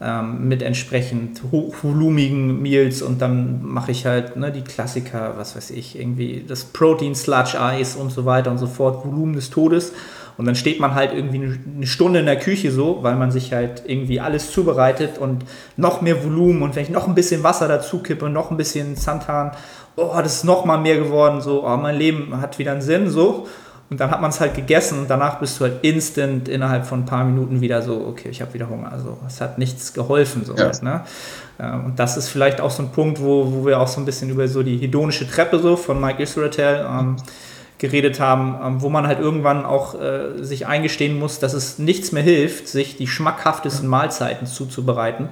[0.00, 5.70] ähm, mit entsprechend hochvolumigen Meals und dann mache ich halt ne, die Klassiker, was weiß
[5.70, 9.92] ich, irgendwie das Protein Sludge Eis und so weiter und so fort, Volumen des Todes.
[10.36, 13.52] Und dann steht man halt irgendwie eine Stunde in der Küche so, weil man sich
[13.52, 15.44] halt irgendwie alles zubereitet und
[15.76, 18.96] noch mehr Volumen und wenn ich noch ein bisschen Wasser dazu kippe noch ein bisschen
[18.96, 19.52] Santan,
[19.96, 23.10] oh, das ist noch mal mehr geworden, so, oh, mein Leben hat wieder einen Sinn,
[23.10, 23.46] so.
[23.90, 27.00] Und dann hat man es halt gegessen und danach bist du halt instant innerhalb von
[27.00, 28.90] ein paar Minuten wieder so, okay, ich habe wieder Hunger.
[28.90, 30.46] Also es hat nichts geholfen.
[30.46, 30.70] So ja.
[30.70, 31.02] was, ne?
[31.60, 34.06] Ähm, und das ist vielleicht auch so ein Punkt, wo, wo wir auch so ein
[34.06, 36.50] bisschen über so die hedonische Treppe so von Mike Israel
[36.88, 37.16] ähm,
[37.82, 42.12] geredet haben, ähm, wo man halt irgendwann auch äh, sich eingestehen muss, dass es nichts
[42.12, 45.28] mehr hilft, sich die schmackhaftesten Mahlzeiten zuzubereiten,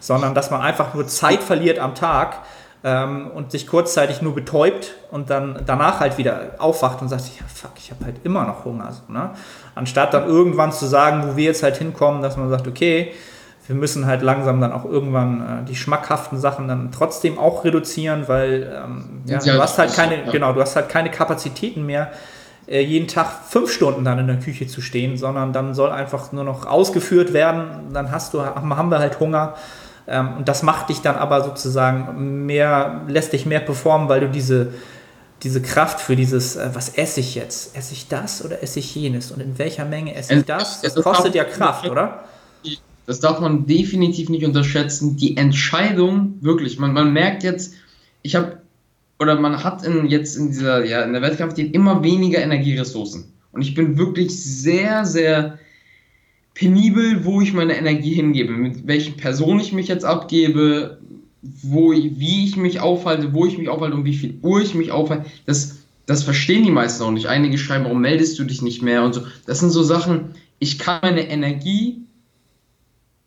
[0.00, 2.40] sondern dass man einfach nur Zeit verliert am Tag,
[2.84, 7.44] ähm, und sich kurzzeitig nur betäubt und dann danach halt wieder aufwacht und sagt, ja
[7.46, 8.90] fuck, ich habe halt immer noch Hunger.
[8.92, 9.30] So, ne?
[9.74, 13.12] Anstatt dann irgendwann zu sagen, wo wir jetzt halt hinkommen, dass man sagt, okay,
[13.66, 18.26] wir müssen halt langsam dann auch irgendwann äh, die schmackhaften Sachen dann trotzdem auch reduzieren,
[18.26, 20.30] weil ähm, ja, du hast halt keine, ja.
[20.30, 22.10] genau, du hast halt keine Kapazitäten mehr,
[22.66, 26.32] äh, jeden Tag fünf Stunden dann in der Küche zu stehen, sondern dann soll einfach
[26.32, 29.54] nur noch ausgeführt werden, dann hast du, haben wir halt Hunger
[30.08, 34.28] ähm, und das macht dich dann aber sozusagen mehr, lässt dich mehr performen, weil du
[34.28, 34.72] diese,
[35.42, 37.76] diese Kraft für dieses, äh, was esse ich jetzt?
[37.76, 39.30] Esse ich das oder esse ich jenes?
[39.30, 40.80] Und in welcher Menge esse ich das?
[40.80, 42.24] Das kostet ja Kraft, oder?
[43.06, 45.16] Das darf man definitiv nicht unterschätzen.
[45.16, 47.74] Die Entscheidung, wirklich, man, man merkt jetzt,
[48.22, 48.58] ich habe,
[49.18, 53.24] oder man hat in, jetzt in dieser, ja, in der Wettkampf immer weniger Energieressourcen.
[53.52, 55.58] Und ich bin wirklich sehr, sehr
[56.54, 60.98] penibel, wo ich meine Energie hingebe, mit welchen Personen ich mich jetzt abgebe,
[61.42, 64.92] wo wie ich mich aufhalte, wo ich mich aufhalte und wie viel Uhr ich mich
[64.92, 65.26] aufhalte.
[65.44, 67.26] Das, das verstehen die meisten auch nicht.
[67.26, 69.22] Einige schreiben, warum meldest du dich nicht mehr und so.
[69.46, 72.02] Das sind so Sachen, ich kann meine Energie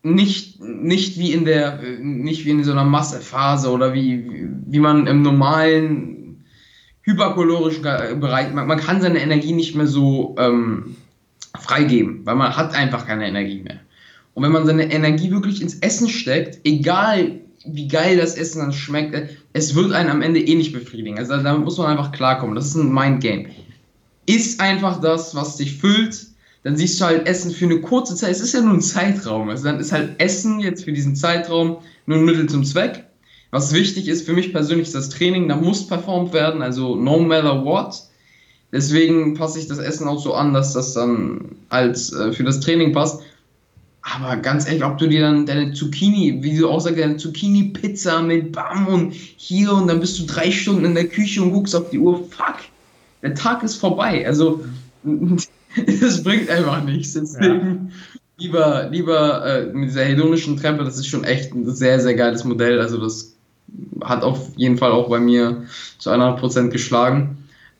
[0.06, 5.08] nicht, nicht wie in der, nicht wie in so einer Massephase oder wie, wie man
[5.08, 6.46] im normalen
[7.02, 10.96] hyperkalorischen Bereich, man, man kann seine Energie nicht mehr so ähm,
[11.60, 13.80] freigeben, weil man hat einfach keine Energie mehr.
[14.36, 18.74] Und wenn man seine Energie wirklich ins Essen steckt, egal wie geil das Essen dann
[18.74, 21.18] schmeckt, es wird einen am Ende eh nicht befriedigen.
[21.18, 22.56] Also damit muss man einfach klarkommen.
[22.56, 23.48] Das ist ein Mindgame.
[24.28, 26.28] Ist einfach das, was dich füllt,
[26.66, 28.32] dann siehst du halt Essen für eine kurze Zeit.
[28.32, 29.50] Es ist ja nur ein Zeitraum.
[29.50, 33.04] Also dann ist halt Essen jetzt für diesen Zeitraum nur ein Mittel zum Zweck.
[33.52, 37.20] Was wichtig ist für mich persönlich ist das Training, da muss performt werden, also no
[37.20, 38.02] matter what.
[38.72, 42.62] Deswegen passe ich das Essen auch so an, dass das dann als äh, für das
[42.62, 43.22] Training passt.
[44.02, 48.24] Aber ganz ehrlich, ob du dir dann deine Zucchini, wie du auch sagst, deine Zucchini-Pizza
[48.24, 51.76] mit Bam und hier und dann bist du drei Stunden in der Küche und guckst
[51.76, 52.58] auf die Uhr, fuck.
[53.22, 54.26] der Tag ist vorbei.
[54.26, 54.66] Also,
[55.86, 57.14] es bringt einfach nichts.
[57.14, 58.24] Deswegen ja.
[58.38, 62.44] lieber, lieber äh, mit dieser hedonischen Treppe, das ist schon echt ein sehr, sehr geiles
[62.44, 62.80] Modell.
[62.80, 63.34] Also, das
[64.04, 65.64] hat auf jeden Fall auch bei mir
[65.98, 67.38] zu 100% geschlagen.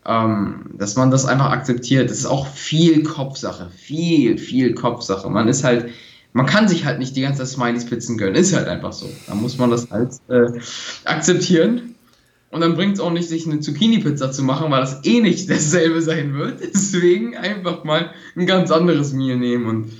[0.08, 2.12] Ähm, dass man das einfach akzeptiert.
[2.12, 3.72] Das ist auch viel Kopfsache.
[3.76, 5.28] Viel, viel Kopfsache.
[5.30, 5.88] Man ist halt
[6.36, 8.36] man kann sich halt nicht die ganze Zeit Smileys-Pizzen gönnen.
[8.36, 9.10] Ist halt einfach so.
[9.26, 10.60] Da muss man das halt äh,
[11.06, 11.95] akzeptieren.
[12.56, 15.50] Und dann bringt es auch nicht, sich eine Zucchini-Pizza zu machen, weil das eh nicht
[15.50, 16.62] dasselbe sein wird.
[16.62, 19.92] Deswegen einfach mal ein ganz anderes Meal nehmen und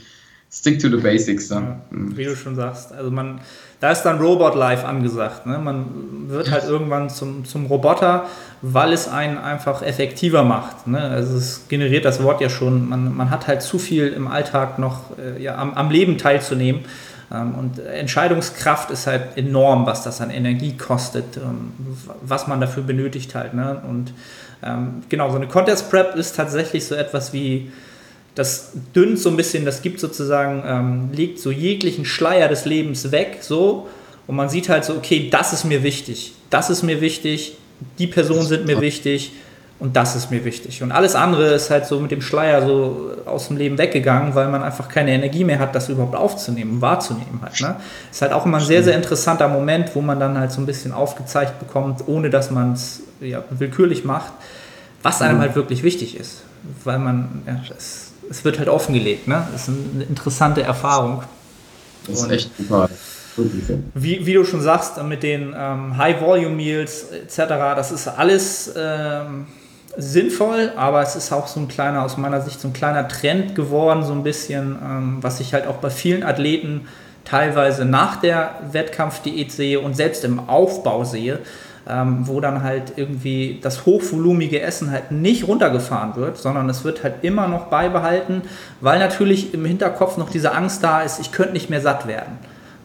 [0.50, 1.82] stick to the basics dann.
[1.92, 2.94] Ja, wie du schon sagst.
[2.94, 3.42] Also man,
[3.82, 5.46] da ist dann Robot Life angesagt.
[5.46, 5.60] Ne?
[5.60, 8.26] Man wird halt irgendwann zum, zum Roboter,
[8.62, 10.88] weil es einen einfach effektiver macht.
[10.88, 11.02] Ne?
[11.02, 12.88] Also es generiert das Wort ja schon.
[12.88, 16.86] Man, man hat halt zu viel im Alltag noch äh, ja, am, am Leben teilzunehmen.
[17.32, 21.72] Ähm, und Entscheidungskraft ist halt enorm, was das an Energie kostet, ähm,
[22.22, 23.54] was man dafür benötigt halt.
[23.54, 23.82] Ne?
[23.88, 24.14] Und
[24.64, 27.72] ähm, genau, so eine Contest Prep ist tatsächlich so etwas wie
[28.36, 33.12] das dünnt so ein bisschen, das gibt sozusagen, ähm, legt so jeglichen Schleier des Lebens
[33.12, 33.88] weg, so,
[34.28, 37.58] und man sieht halt so, okay, das ist mir wichtig, das ist mir wichtig,
[37.98, 39.32] die Personen sind mir wichtig
[39.78, 40.82] und das ist mir wichtig.
[40.84, 44.48] Und alles andere ist halt so mit dem Schleier so aus dem Leben weggegangen, weil
[44.48, 47.60] man einfach keine Energie mehr hat, das überhaupt aufzunehmen, wahrzunehmen halt.
[47.60, 47.76] Ne?
[48.10, 50.66] Ist halt auch immer ein sehr, sehr interessanter Moment, wo man dann halt so ein
[50.66, 54.32] bisschen aufgezeigt bekommt, ohne dass man es ja, willkürlich macht,
[55.04, 55.42] was einem mhm.
[55.42, 56.44] halt wirklich wichtig ist.
[56.84, 59.28] Weil man, ja, das es wird halt offengelegt.
[59.28, 59.46] Ne?
[59.52, 61.24] Das ist eine interessante Erfahrung.
[62.08, 62.90] Das ist echt super.
[63.94, 67.38] Wie, wie, du schon sagst, mit den ähm, High-Volume-Meals etc.,
[67.76, 69.48] das ist alles ähm,
[69.98, 73.56] sinnvoll, aber es ist auch so ein kleiner, aus meiner Sicht, so ein kleiner Trend
[73.56, 76.88] geworden, so ein bisschen, ähm, was ich halt auch bei vielen Athleten
[77.24, 81.40] teilweise nach der Wettkampfdiät sehe und selbst im Aufbau sehe,
[81.88, 87.04] ähm, wo dann halt irgendwie das hochvolumige Essen halt nicht runtergefahren wird, sondern es wird
[87.04, 88.44] halt immer noch beibehalten,
[88.82, 92.38] weil natürlich im Hinterkopf noch diese Angst da ist, ich könnte nicht mehr satt werden.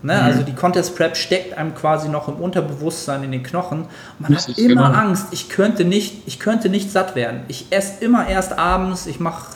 [0.03, 0.15] Ne?
[0.15, 0.21] Mhm.
[0.21, 3.87] Also die Contest Prep steckt einem quasi noch im Unterbewusstsein in den Knochen.
[4.19, 4.99] Man hat immer genau.
[4.99, 7.43] Angst, ich könnte, nicht, ich könnte nicht satt werden.
[7.49, 9.55] Ich esse immer erst abends, ich mache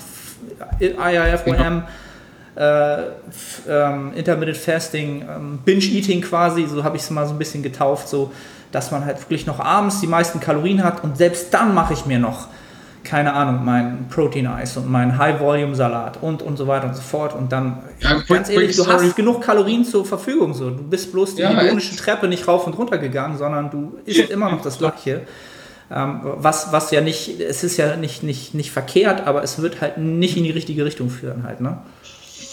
[0.81, 1.83] IIFOM, genau.
[2.57, 3.03] äh,
[3.69, 7.63] ähm, Intermittent Fasting, ähm, Binge Eating quasi, so habe ich es mal so ein bisschen
[7.63, 8.09] getauft.
[8.09, 8.31] So,
[8.75, 12.07] dass man halt wirklich noch abends die meisten Kalorien hat und selbst dann mache ich
[12.07, 12.49] mir noch,
[13.05, 17.35] keine Ahnung, mein Protein-Eis und mein High-Volume-Salat und, und so weiter und so fort.
[17.35, 20.55] Und dann, ja, ganz quick, ehrlich, du hast genug Kalorien zur Verfügung.
[20.55, 20.71] So.
[20.71, 24.31] Du bist bloß die ja, ironische Treppe nicht rauf und runter gegangen, sondern du isst
[24.31, 25.23] immer noch das Gleiche.
[25.91, 29.81] Ähm, was, was ja nicht, es ist ja nicht, nicht, nicht verkehrt, aber es wird
[29.83, 31.79] halt nicht in die richtige Richtung führen halt, ne?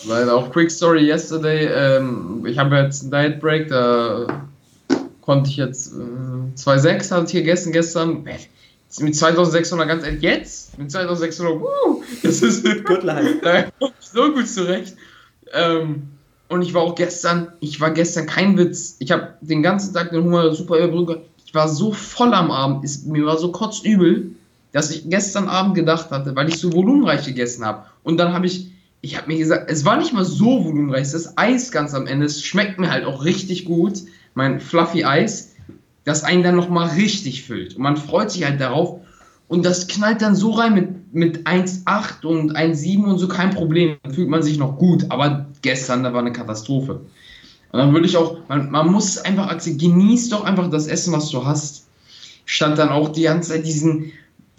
[0.06, 4.28] Weil auch Quick Story yesterday, ähm, ich habe jetzt einen Diet Break, da
[5.22, 8.26] konnte ich jetzt äh, 2,6 hatte ich gegessen gestern.
[9.00, 10.78] Mit 2600 ganz ehrlich, jetzt?
[10.78, 13.40] Mit 2600, wuh, das ist Good life.
[13.44, 14.96] da komme ich so gut zurecht.
[15.54, 16.04] Ähm,
[16.50, 18.98] und ich war auch gestern, ich war gestern kein Witz.
[19.00, 21.26] Ich habe den ganzen Tag den Hunger super überbrückt.
[21.46, 24.32] Ich war so voll am Abend, ist, mir war so kotzübel,
[24.74, 27.86] dass ich gestern Abend gedacht hatte, weil ich so volumenreich gegessen habe.
[28.04, 31.38] Und dann habe ich, ich habe mir gesagt, es war nicht mal so volumenreich, das
[31.38, 35.51] Eis ganz am Ende, es schmeckt mir halt auch richtig gut mein Fluffy Eis,
[36.04, 37.76] das einen dann nochmal richtig füllt.
[37.76, 39.00] Und man freut sich halt darauf.
[39.48, 43.98] Und das knallt dann so rein mit, mit 1,8 und 1,7 und so kein Problem.
[44.04, 45.06] Dann fühlt man sich noch gut.
[45.10, 47.02] Aber gestern, da war eine Katastrophe.
[47.72, 51.14] Und dann würde ich auch, man, man muss einfach akzeptieren, genieß doch einfach das Essen,
[51.14, 51.88] was du hast.
[52.46, 54.12] Statt dann auch die ganze Zeit diesen,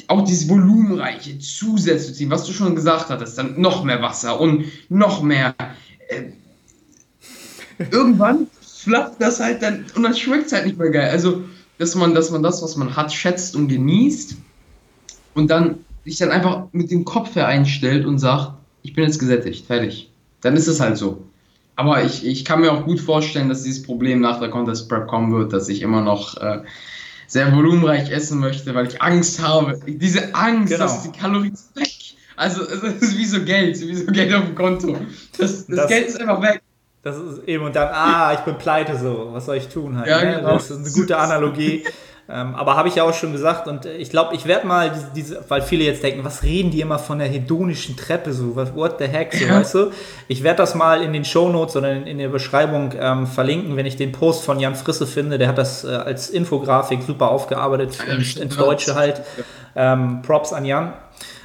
[0.09, 4.40] auch dieses volumenreiche Zusätze zu ziehen, was du schon gesagt hattest, dann noch mehr Wasser
[4.40, 5.55] und noch mehr.
[6.09, 6.33] Äh,
[7.90, 8.46] irgendwann
[8.83, 11.11] flafft das halt dann und dann schmeckt es halt nicht mehr geil.
[11.11, 11.42] Also,
[11.79, 14.37] dass man, dass man das, was man hat, schätzt und genießt
[15.35, 19.66] und dann sich dann einfach mit dem Kopf einstellt und sagt, ich bin jetzt gesättigt,
[19.66, 20.11] fertig.
[20.40, 21.25] Dann ist es halt so.
[21.77, 25.07] Aber ich, ich kann mir auch gut vorstellen, dass dieses Problem nach der Contest Prep
[25.07, 26.62] kommen wird, dass ich immer noch äh,
[27.27, 29.81] sehr volumenreich essen möchte, weil ich Angst habe.
[29.87, 30.85] Diese Angst, genau.
[30.85, 31.88] dass die Kalorien weg.
[32.37, 34.97] Also es ist wie so Geld, wie so Geld auf dem Konto.
[35.38, 36.62] Das, das, das Geld ist einfach weg.
[37.02, 40.08] Das ist eben und dann, ah, ich bin pleite so, was soll ich tun halt?
[40.08, 40.36] Ja, ne?
[40.36, 40.52] genau.
[40.52, 41.84] Das ist eine gute Analogie.
[42.28, 45.10] ähm, aber habe ich ja auch schon gesagt und ich glaube, ich werde mal diese,
[45.12, 49.00] diese, weil viele jetzt denken, was reden die immer von der hedonischen Treppe so, what
[49.00, 49.56] the heck, so, ja.
[49.56, 49.90] weißt du?
[50.28, 53.76] Ich werde das mal in den Show Notes oder in, in der Beschreibung ähm, verlinken,
[53.76, 57.32] wenn ich den Post von Jan Frisse finde, der hat das äh, als Infografik super
[57.32, 59.22] aufgearbeitet, ja, ins, ins Deutsche halt.
[59.74, 60.92] Ähm, Props an Jan.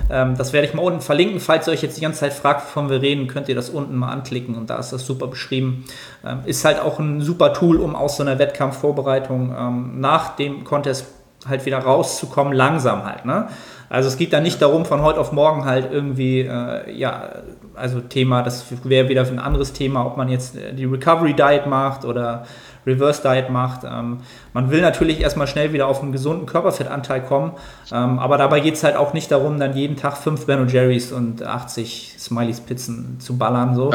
[0.10, 1.39] Ähm, das werde ich mal unten verlinken.
[1.39, 3.95] Falls ihr euch jetzt die ganze Zeit fragt, wovon wir reden, könnt ihr das unten
[3.95, 5.86] mal anklicken und da ist das super beschrieben.
[6.25, 10.63] Ähm, ist halt auch ein super Tool, um aus so einer Wettkampfvorbereitung ähm, nach dem
[10.63, 11.08] Contest
[11.47, 13.25] halt wieder rauszukommen, langsam halt.
[13.25, 13.47] Ne?
[13.89, 17.30] Also es geht da nicht darum, von heute auf morgen halt irgendwie, äh, ja,
[17.73, 21.67] also Thema, das wäre wieder ein anderes Thema, ob man jetzt äh, die Recovery Diet
[21.67, 22.45] macht oder
[22.88, 23.82] Reverse Diet macht.
[23.84, 24.19] Ähm,
[24.54, 27.52] man will natürlich erstmal schnell wieder auf einen gesunden Körperfettanteil kommen,
[27.91, 31.12] ähm, aber dabei geht es halt auch nicht darum, dann jeden Tag fünf Ben Jerry's
[31.12, 33.76] und 80 Smileys Pizzen zu ballern.
[33.76, 33.91] So.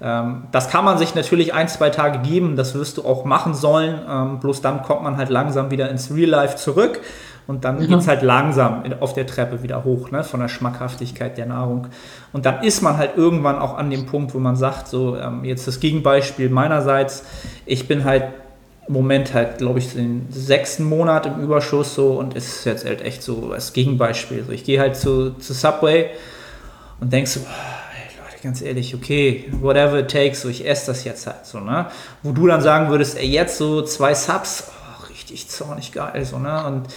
[0.00, 3.54] Ähm, das kann man sich natürlich ein, zwei Tage geben, das wirst du auch machen
[3.54, 7.00] sollen, ähm, bloß dann kommt man halt langsam wieder ins Real Life zurück.
[7.46, 7.86] Und dann ja.
[7.86, 11.88] geht es halt langsam auf der Treppe wieder hoch, ne, von der Schmackhaftigkeit der Nahrung.
[12.32, 15.44] Und dann ist man halt irgendwann auch an dem Punkt, wo man sagt, so, ähm,
[15.44, 17.24] jetzt das Gegenbeispiel meinerseits,
[17.66, 18.24] ich bin halt
[18.86, 23.02] im Moment halt, glaube ich, den sechsten Monat im Überschuss so und ist jetzt halt
[23.02, 24.44] echt so das Gegenbeispiel.
[24.44, 26.10] So, ich gehe halt zu, zu Subway
[27.00, 31.26] und denke so, Leute, ganz ehrlich, okay, whatever it takes, so ich esse das jetzt
[31.26, 31.86] halt so, ne?
[32.22, 36.38] Wo du dann sagen würdest, ey, jetzt so zwei Subs, oh, richtig zornig geil, so,
[36.38, 36.66] ne?
[36.66, 36.88] Und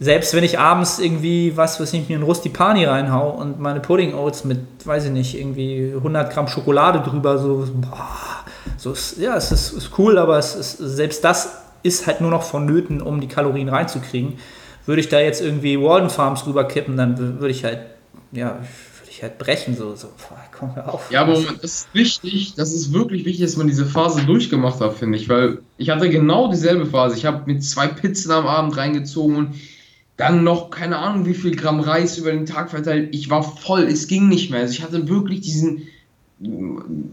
[0.00, 4.14] selbst wenn ich abends irgendwie, was weiß ich, mir einen Rustipani reinhau und meine Pudding
[4.14, 8.44] Oats mit, weiß ich nicht, irgendwie 100 Gramm Schokolade drüber, so, boah,
[8.76, 12.42] so ja, es ist, ist cool, aber es ist, selbst das ist halt nur noch
[12.42, 14.34] vonnöten, um die Kalorien reinzukriegen.
[14.86, 17.80] Würde ich da jetzt irgendwie Walden Farms rüberkippen, dann würde ich halt,
[18.32, 18.58] ja,
[19.00, 21.10] würde ich halt brechen, so, so, boah, komm hör auf.
[21.10, 24.94] Ja, aber das ist wichtig, das ist wirklich wichtig, dass man diese Phase durchgemacht hat,
[24.94, 27.16] finde ich, weil ich hatte genau dieselbe Phase.
[27.16, 29.54] Ich habe mit zwei Pizzen am Abend reingezogen und
[30.16, 33.08] dann noch, keine Ahnung, wie viel Gramm Reis über den Tag verteilt.
[33.12, 34.60] Ich war voll, es ging nicht mehr.
[34.60, 35.82] Also ich hatte wirklich diesen,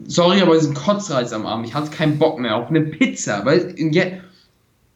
[0.07, 1.63] sorry, aber diesen Kotzreiz am Arm.
[1.63, 3.43] Ich hatte keinen Bock mehr auf eine Pizza.
[3.45, 3.75] Weil,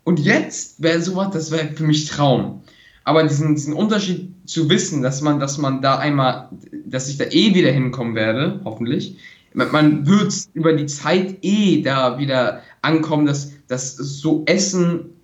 [0.04, 2.62] und jetzt wäre sowas, das wäre für mich Traum.
[3.04, 6.50] Aber diesen, diesen Unterschied zu wissen, dass man, dass man da einmal,
[6.86, 9.18] dass ich da eh wieder hinkommen werde, hoffentlich.
[9.54, 15.15] Man wird über die Zeit eh da wieder ankommen, dass, dass so Essen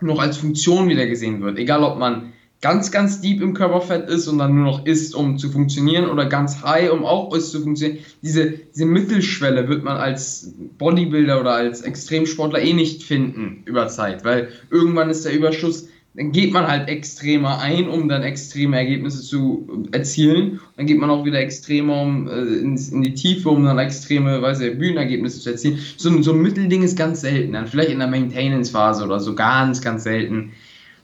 [0.00, 1.58] noch als Funktion wieder gesehen wird.
[1.58, 5.38] Egal, ob man ganz, ganz deep im Körperfett ist und dann nur noch isst, um
[5.38, 7.98] zu funktionieren, oder ganz high, um auch ist zu funktionieren.
[8.22, 14.24] Diese, diese Mittelschwelle wird man als Bodybuilder oder als Extremsportler eh nicht finden über Zeit,
[14.24, 19.22] weil irgendwann ist der Überschuss dann geht man halt extremer ein, um dann extreme Ergebnisse
[19.22, 20.58] zu erzielen.
[20.76, 24.42] Dann geht man auch wieder extremer um, äh, in, in, die Tiefe, um dann extreme
[24.42, 25.78] weiß ich, Bühnenergebnisse zu erzielen.
[25.96, 27.52] So, so ein Mittelding ist ganz selten.
[27.52, 30.50] Dann vielleicht in der Maintenance-Phase oder so ganz, ganz selten,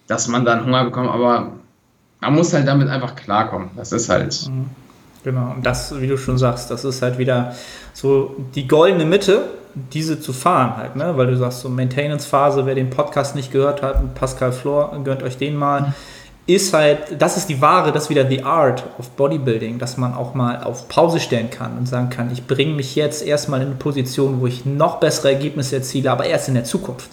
[0.08, 1.10] dass man dann Hunger bekommt.
[1.10, 1.52] Aber
[2.20, 3.70] man muss halt damit einfach klarkommen.
[3.76, 4.48] Das ist halt.
[4.48, 4.66] Mhm.
[5.22, 7.54] Genau, und das, wie du schon sagst, das ist halt wieder
[7.92, 11.16] so die goldene Mitte diese zu fahren halt, ne?
[11.16, 15.36] Weil du sagst, so Maintenance-Phase, wer den Podcast nicht gehört hat, Pascal Flor, gönnt euch
[15.36, 15.80] den mal.
[15.80, 15.94] Mhm.
[16.46, 20.14] Ist halt, das ist die Ware, das ist wieder the art of Bodybuilding, dass man
[20.14, 23.68] auch mal auf Pause stellen kann und sagen kann, ich bringe mich jetzt erstmal in
[23.68, 27.10] eine Position, wo ich noch bessere Ergebnisse erziele, aber erst in der Zukunft.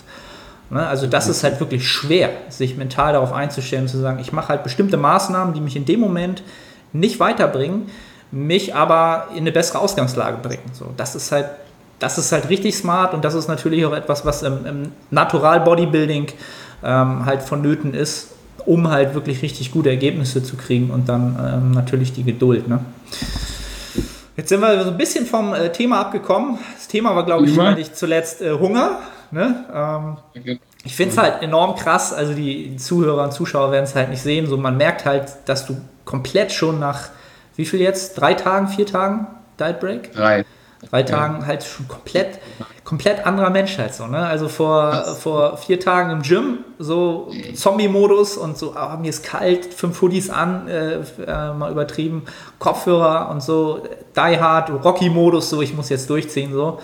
[0.70, 0.86] Ne?
[0.86, 4.64] Also das ist halt wirklich schwer, sich mental darauf einzustellen zu sagen, ich mache halt
[4.64, 6.44] bestimmte Maßnahmen, die mich in dem Moment
[6.92, 7.90] nicht weiterbringen,
[8.32, 10.72] mich aber in eine bessere Ausgangslage bringen.
[10.74, 11.46] So, das ist halt
[12.02, 15.62] das ist halt richtig smart und das ist natürlich auch etwas, was im, im Natural
[15.62, 16.28] Bodybuilding
[16.84, 18.30] ähm, halt vonnöten ist,
[18.66, 22.68] um halt wirklich richtig gute Ergebnisse zu kriegen und dann ähm, natürlich die Geduld.
[22.68, 22.80] Ne?
[24.36, 26.58] Jetzt sind wir so ein bisschen vom äh, Thema abgekommen.
[26.74, 28.98] Das Thema war, glaube ich, ich zuletzt äh, Hunger.
[29.30, 29.64] Ne?
[29.72, 34.10] Ähm, ich finde es halt enorm krass, also die Zuhörer und Zuschauer werden es halt
[34.10, 34.48] nicht sehen.
[34.48, 37.10] So, man merkt halt, dass du komplett schon nach,
[37.56, 38.20] wie viel jetzt?
[38.20, 39.28] Drei Tagen, vier Tagen
[39.60, 40.14] Diet Break?
[40.14, 40.46] Drei
[40.90, 42.40] drei Tagen halt schon komplett,
[42.84, 44.26] komplett anderer Mensch halt so, ne?
[44.26, 49.74] Also vor, vor vier Tagen im Gym, so Zombie-Modus und so, ah, mir ist kalt,
[49.74, 52.24] fünf Hoodies an, äh, äh, mal übertrieben,
[52.60, 53.84] Kopfhörer und so,
[54.16, 56.80] Die Hard, Rocky-Modus, so, ich muss jetzt durchziehen, so.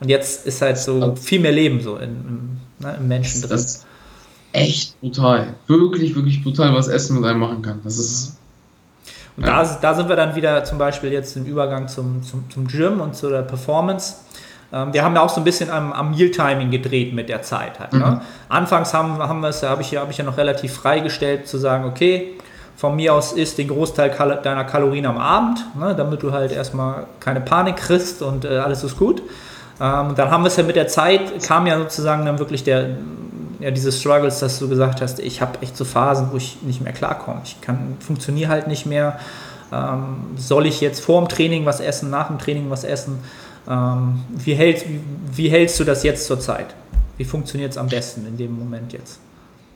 [0.00, 3.50] Und jetzt ist halt so viel mehr Leben so in, im, ne, im Menschen drin.
[3.50, 3.86] Das ist
[4.52, 5.54] echt brutal.
[5.68, 7.80] Wirklich, wirklich brutal, was Essen mit einem machen kann.
[7.84, 8.36] Das ist
[9.36, 9.62] und ja.
[9.62, 13.00] da, da sind wir dann wieder zum Beispiel jetzt im Übergang zum, zum, zum Gym
[13.00, 14.16] und zu der Performance.
[14.72, 17.80] Ähm, wir haben ja auch so ein bisschen am, am Meal-Timing gedreht mit der Zeit.
[17.80, 17.98] Halt, ne?
[17.98, 18.04] mhm.
[18.04, 18.20] ne?
[18.48, 21.84] Anfangs haben, haben wir es, habe ich, hab ich ja noch relativ freigestellt zu sagen,
[21.84, 22.32] okay,
[22.76, 24.10] von mir aus isst den Großteil
[24.42, 28.82] deiner Kalorien am Abend, ne, damit du halt erstmal keine Panik kriegst und äh, alles
[28.82, 29.22] ist gut.
[29.80, 32.88] Ähm, dann haben wir es ja mit der Zeit, kam ja sozusagen dann wirklich der,
[33.62, 36.80] ja, diese Struggles, dass du gesagt hast, ich habe echt so Phasen, wo ich nicht
[36.80, 37.42] mehr klarkomme.
[37.44, 39.20] Ich kann, funktioniere halt nicht mehr.
[39.72, 43.18] Ähm, soll ich jetzt vor dem Training was essen, nach dem Training was essen?
[43.68, 45.00] Ähm, wie, hält, wie,
[45.36, 46.74] wie, hältst du das jetzt zur Zeit?
[47.18, 49.20] Wie funktioniert es am besten in dem Moment jetzt?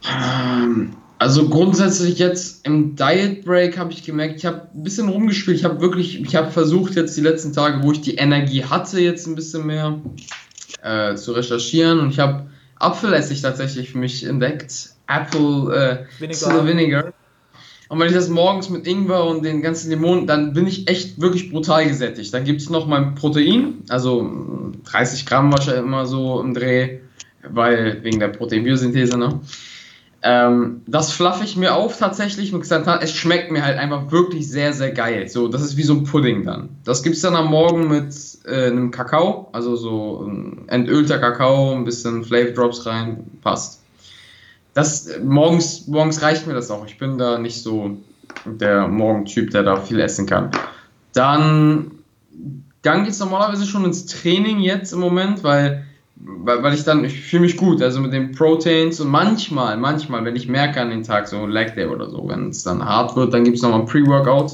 [0.05, 5.57] Ähm, also grundsätzlich jetzt im Diet Break habe ich gemerkt, ich habe ein bisschen rumgespielt.
[5.57, 9.01] Ich habe wirklich, ich habe versucht jetzt die letzten Tage, wo ich die Energie hatte,
[9.01, 10.01] jetzt ein bisschen mehr
[10.82, 12.47] äh, zu recherchieren und ich habe
[12.79, 14.91] Apfelessig tatsächlich für mich entdeckt.
[15.09, 16.66] Apple äh, Vinegar.
[16.66, 17.12] Vinegar.
[17.89, 21.20] Und wenn ich das morgens mit Ingwer und den ganzen Limonen, dann bin ich echt
[21.20, 22.35] wirklich brutal gesättigt.
[22.35, 26.99] Dann gibt es noch mein Protein, also 30 Gramm wahrscheinlich immer so im Dreh,
[27.49, 29.41] weil wegen der Proteinbiosynthese, ne?
[30.23, 33.01] Ähm, das flaffe ich mir auf tatsächlich mit Xanthan.
[33.03, 35.29] Es schmeckt mir halt einfach wirklich sehr, sehr geil.
[35.29, 36.71] So, das ist wie so ein Pudding dann.
[36.85, 38.14] Das gibt es dann am Morgen mit
[38.45, 43.83] äh, einem Kakao, also so ein entölter Kakao, ein bisschen Flavor Drops rein, passt
[44.77, 46.85] das morgens, morgens reicht mir das auch.
[46.85, 47.97] Ich bin da nicht so
[48.45, 50.51] der Morgentyp, der da viel essen kann.
[51.14, 51.93] Dann,
[52.83, 55.86] dann geht es normalerweise schon ins Training jetzt im Moment, weil,
[56.17, 60.25] weil, weil ich dann, ich fühle mich gut, also mit den Proteins und manchmal, manchmal,
[60.25, 63.17] wenn ich merke an den Tag, so Leg Day oder so, wenn es dann hart
[63.17, 64.53] wird, dann gibt es nochmal ein Pre-Workout,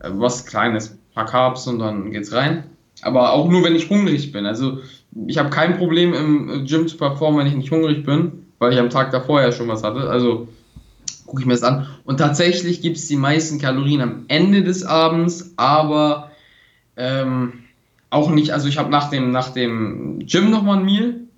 [0.00, 2.64] äh, was kleines, paar Carbs und dann geht's rein.
[3.02, 4.44] Aber auch nur, wenn ich hungrig bin.
[4.44, 4.78] Also
[5.26, 8.78] ich habe kein Problem im Gym zu performen, wenn ich nicht hungrig bin weil ich
[8.78, 10.08] am Tag davor ja schon was hatte.
[10.10, 10.48] Also
[11.26, 11.86] gucke ich mir das an.
[12.04, 16.30] Und tatsächlich gibt es die meisten Kalorien am Ende des Abends, aber
[16.96, 17.64] ähm,
[18.10, 21.28] auch nicht, also ich habe nach dem, nach dem Gym nochmal ein Meal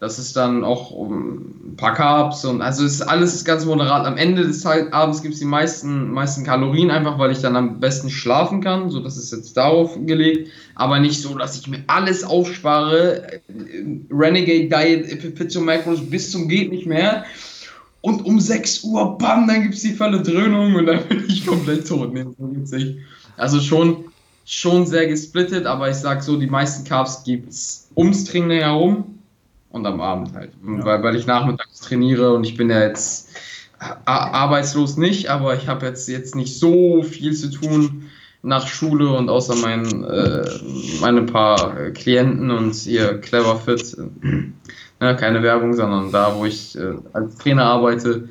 [0.00, 4.06] das ist dann auch ein paar Carbs und also ist alles ganz moderat.
[4.06, 7.80] Am Ende des Abends gibt es die meisten, meisten Kalorien, einfach weil ich dann am
[7.80, 8.90] besten schlafen kann.
[8.90, 10.50] So, das ist jetzt darauf gelegt.
[10.76, 13.40] Aber nicht so, dass ich mir alles aufspare.
[14.08, 17.24] Renegade Diet, Pizza Macros bis zum geht nicht mehr.
[18.00, 21.44] Und um 6 Uhr, bam, dann gibt es die volle Dröhnung und dann bin ich
[21.44, 22.12] komplett tot.
[23.36, 24.04] Also schon,
[24.48, 29.18] schon sehr gesplittet, aber ich sag so, die meisten Carbs gibt es ums Training herum
[29.68, 30.52] und am Abend halt.
[30.66, 30.84] Ja.
[30.86, 33.28] Weil, weil ich nachmittags trainiere und ich bin ja jetzt
[34.06, 38.06] arbeitslos nicht, aber ich habe jetzt, jetzt nicht so viel zu tun
[38.42, 40.48] nach Schule und außer mein, äh,
[41.00, 43.96] meine paar Klienten und ihr Clever Fit,
[45.00, 48.30] äh, keine Werbung, sondern da, wo ich äh, als Trainer arbeite,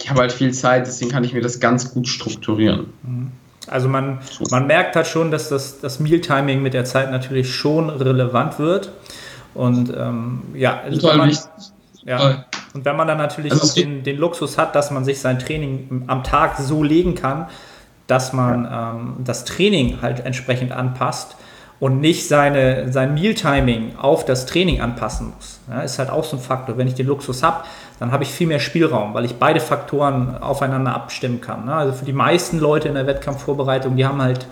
[0.00, 2.86] ich habe halt viel Zeit, deswegen kann ich mir das ganz gut strukturieren.
[3.02, 3.32] Mhm.
[3.68, 7.90] Also man, man merkt halt schon, dass das, das Meal-Timing mit der Zeit natürlich schon
[7.90, 8.92] relevant wird.
[9.54, 11.36] Und ähm, ja, wenn man,
[12.04, 12.44] ja.
[12.74, 15.38] Und wenn man dann natürlich also auch den, den Luxus hat, dass man sich sein
[15.38, 17.46] Training am Tag so legen kann,
[18.06, 21.36] dass man ähm, das Training halt entsprechend anpasst
[21.80, 25.58] und nicht seine, sein Meal-Timing auf das Training anpassen muss.
[25.68, 26.78] Ja, ist halt auch so ein Faktor.
[26.78, 27.64] Wenn ich den Luxus habe,
[27.98, 31.64] dann habe ich viel mehr Spielraum, weil ich beide Faktoren aufeinander abstimmen kann.
[31.64, 31.74] Ne?
[31.74, 34.46] Also für die meisten Leute in der Wettkampfvorbereitung, die haben halt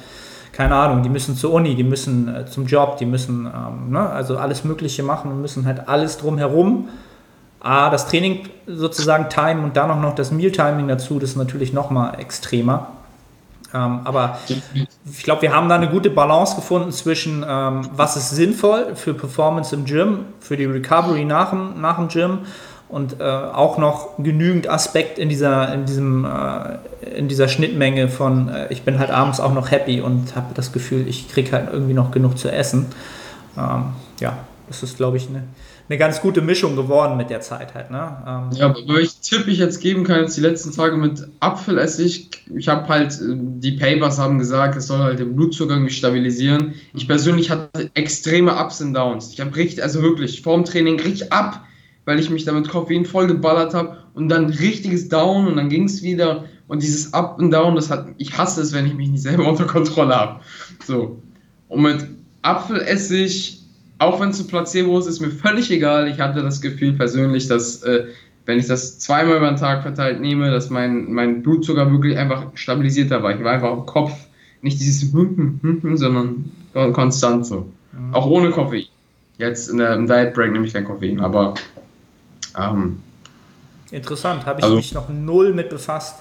[0.54, 4.08] keine Ahnung, die müssen zur Uni, die müssen äh, zum Job, die müssen ähm, ne,
[4.08, 6.88] also alles Mögliche machen und müssen halt alles drumherum.
[7.60, 11.72] A, das Training sozusagen timen und dann auch noch das Meal-Timing dazu, das ist natürlich
[11.72, 12.88] nochmal extremer.
[13.72, 14.38] Ähm, aber
[15.04, 19.14] ich glaube, wir haben da eine gute Balance gefunden zwischen, ähm, was ist sinnvoll für
[19.14, 22.40] Performance im Gym, für die Recovery nach dem, nach dem Gym
[22.94, 28.48] und äh, auch noch genügend Aspekt in dieser, in diesem, äh, in dieser Schnittmenge von,
[28.48, 31.70] äh, ich bin halt abends auch noch happy und habe das Gefühl, ich kriege halt
[31.72, 32.86] irgendwie noch genug zu essen.
[33.58, 33.86] Ähm,
[34.20, 34.38] ja,
[34.68, 35.42] das ist, glaube ich, eine,
[35.88, 37.90] eine ganz gute Mischung geworden mit der Zeit halt.
[37.90, 38.16] Ne?
[38.28, 42.30] Ähm, ja, aber welchen Tipp ich jetzt geben kann, jetzt die letzten Tage mit Apfelessig,
[42.56, 46.74] ich habe halt, äh, die Papers haben gesagt, es soll halt den irgendwie stabilisieren.
[46.92, 49.32] Ich persönlich hatte extreme Ups und Downs.
[49.32, 51.64] Ich habe richtig, also wirklich, vorm Training richtig ab
[52.04, 55.84] weil ich mich damit Koffein voll geballert habe und dann richtiges Down und dann ging
[55.84, 59.10] es wieder und dieses Up und Down, das hat, ich hasse es, wenn ich mich
[59.10, 60.40] nicht selber unter Kontrolle habe.
[60.84, 61.20] So.
[61.68, 62.06] Und mit
[62.42, 63.60] Apfelessig,
[63.98, 66.08] auch wenn es ein Placebo ist, ist mir völlig egal.
[66.08, 68.06] Ich hatte das Gefühl persönlich, dass äh,
[68.46, 72.48] wenn ich das zweimal über den Tag verteilt nehme, dass mein, mein Blutzucker wirklich einfach
[72.54, 73.34] stabilisierter war.
[73.34, 74.12] Ich war einfach im Kopf
[74.60, 76.50] nicht dieses sondern
[76.92, 77.68] konstant so.
[77.92, 78.14] Mhm.
[78.14, 78.84] Auch ohne Koffein.
[79.38, 81.54] Jetzt in der, im Diet Break nehme ich kein Koffein, aber
[82.58, 83.00] ähm,
[83.90, 86.16] Interessant, habe ich also, mich noch null mit befasst.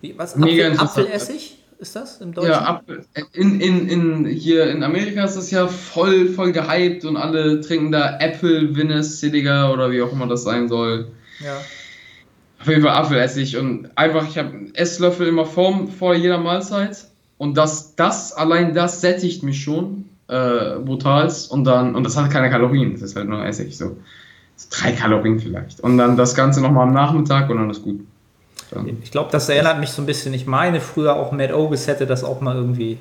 [0.00, 0.34] Wie, was?
[0.34, 2.50] Apfel, Apfelessig ist das im Deutschen?
[2.50, 7.16] Ja, Apfel, in, in, in, hier in Amerika ist das ja voll, voll gehypt und
[7.16, 11.08] alle trinken da Apple Vinescidiger oder wie auch immer das sein soll.
[11.38, 11.58] Ja.
[12.60, 17.06] Auf jeden Fall Apfelessig und einfach, ich habe einen Esslöffel immer vor, vor jeder Mahlzeit
[17.38, 22.30] und das, das, allein das sättigt mich schon äh, brutalst und dann, und das hat
[22.30, 23.96] keine Kalorien, das ist halt nur Essig so
[24.70, 25.80] drei Kalorien vielleicht.
[25.80, 28.00] Und dann das Ganze nochmal am Nachmittag und dann ist gut.
[28.70, 30.34] Dann ich glaube, das erinnert mich so ein bisschen.
[30.34, 32.98] Ich meine, früher auch Matt Ogus hätte das auch mal irgendwie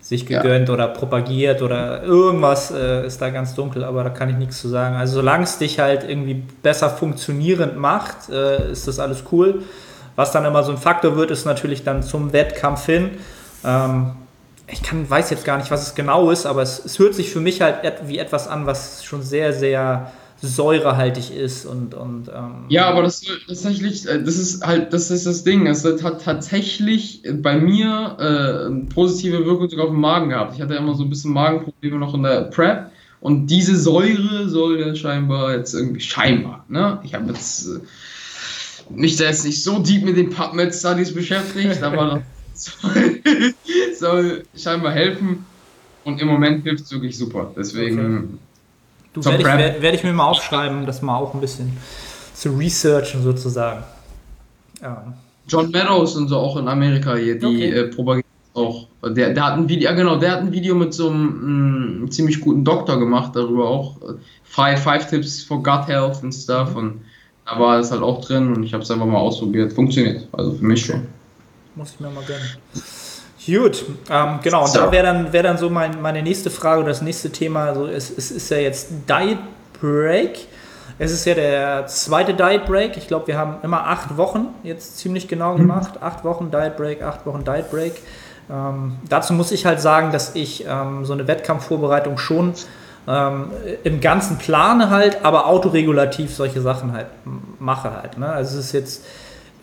[0.00, 0.74] sich gegönnt ja.
[0.74, 4.68] oder propagiert oder irgendwas äh, ist da ganz dunkel, aber da kann ich nichts zu
[4.68, 4.94] sagen.
[4.94, 9.62] Also solange es dich halt irgendwie besser funktionierend macht, äh, ist das alles cool.
[10.14, 13.10] Was dann immer so ein Faktor wird, ist natürlich dann zum Wettkampf hin.
[13.64, 14.12] Ähm,
[14.68, 17.30] ich kann, weiß jetzt gar nicht, was es genau ist, aber es, es hört sich
[17.32, 20.12] für mich halt wie etwas an, was schon sehr, sehr
[20.42, 25.26] säurehaltig ist und, und ähm ja, aber das tatsächlich, äh, das ist halt, das ist
[25.26, 25.66] das Ding.
[25.66, 30.54] Es hat tatsächlich bei mir äh, eine positive Wirkung sogar auf den Magen gehabt.
[30.54, 34.48] Ich hatte ja immer so ein bisschen Magenprobleme noch in der Prep und diese Säure
[34.48, 37.00] soll ja scheinbar jetzt irgendwie scheinbar, ne?
[37.02, 37.80] Ich habe jetzt äh,
[38.90, 42.22] mich da jetzt nicht so deep mit den PubMed Studies beschäftigt, aber
[42.52, 43.22] das soll,
[43.98, 45.46] soll scheinbar helfen
[46.04, 47.52] und im Moment hilft es wirklich super.
[47.56, 48.38] Deswegen.
[49.16, 51.74] Du werde ich, werd, werd ich, mir mal aufschreiben, das mal auch ein bisschen
[52.34, 53.82] zu researchen sozusagen.
[54.82, 55.14] Ja.
[55.48, 57.70] John Meadows und so auch in Amerika hier, die okay.
[57.70, 58.88] äh, propagieren auch.
[59.02, 62.04] Der, der hat ein Video, ja genau, der hat ein Video mit so einem mh,
[62.04, 63.96] mm, ziemlich guten Doktor gemacht darüber auch.
[64.44, 66.76] Five, five Tips for Gut Health und Stuff mhm.
[66.76, 67.00] und
[67.46, 69.72] da war es halt auch drin und ich habe es einfach mal ausprobiert.
[69.72, 71.06] Funktioniert, also für mich schon.
[71.74, 72.50] Muss ich mir mal gönnen.
[73.46, 74.80] Gut, ähm, genau, und so.
[74.80, 77.66] da wäre dann, wär dann so mein, meine nächste Frage oder das nächste Thema.
[77.66, 79.38] Also es, es ist ja jetzt Diet
[79.80, 80.46] Break.
[80.98, 82.96] Es ist ja der zweite Diet Break.
[82.96, 85.58] Ich glaube, wir haben immer acht Wochen jetzt ziemlich genau mhm.
[85.58, 85.94] gemacht.
[85.96, 86.06] Mhm.
[86.06, 87.94] Acht Wochen Diet Break, acht Wochen Diet Break.
[88.50, 92.54] Ähm, dazu muss ich halt sagen, dass ich ähm, so eine Wettkampfvorbereitung schon
[93.08, 93.50] ähm,
[93.84, 97.06] im ganzen plane halt, aber autoregulativ solche Sachen halt
[97.58, 98.18] mache halt.
[98.18, 98.28] Ne?
[98.28, 99.04] Also es ist jetzt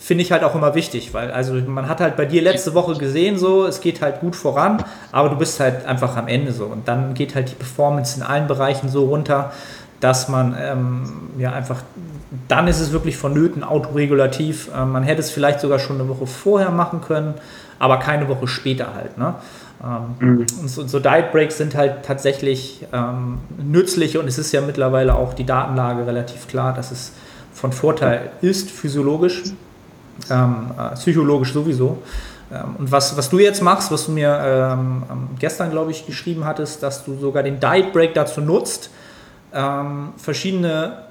[0.03, 2.95] finde ich halt auch immer wichtig, weil also man hat halt bei dir letzte Woche
[2.95, 4.83] gesehen, so es geht halt gut voran,
[5.13, 8.23] aber du bist halt einfach am Ende so und dann geht halt die Performance in
[8.23, 9.53] allen Bereichen so runter,
[10.01, 11.83] dass man ähm, ja einfach
[12.49, 14.69] dann ist es wirklich vonnöten autoregulativ.
[14.75, 17.35] Ähm, man hätte es vielleicht sogar schon eine Woche vorher machen können,
[17.79, 19.17] aber keine Woche später halt.
[19.17, 19.35] Ne?
[19.81, 20.45] Ähm, mhm.
[20.59, 25.15] Und so, so, Diet Breaks sind halt tatsächlich ähm, nützlich und es ist ja mittlerweile
[25.15, 27.13] auch die Datenlage relativ klar, dass es
[27.53, 29.43] von Vorteil ist, physiologisch
[30.30, 31.99] ähm, äh, psychologisch sowieso.
[32.51, 35.03] Ähm, und was, was du jetzt machst, was du mir ähm,
[35.39, 38.89] gestern, glaube ich, geschrieben hattest, dass du sogar den Diet Break dazu nutzt,
[39.53, 41.03] ähm, verschiedene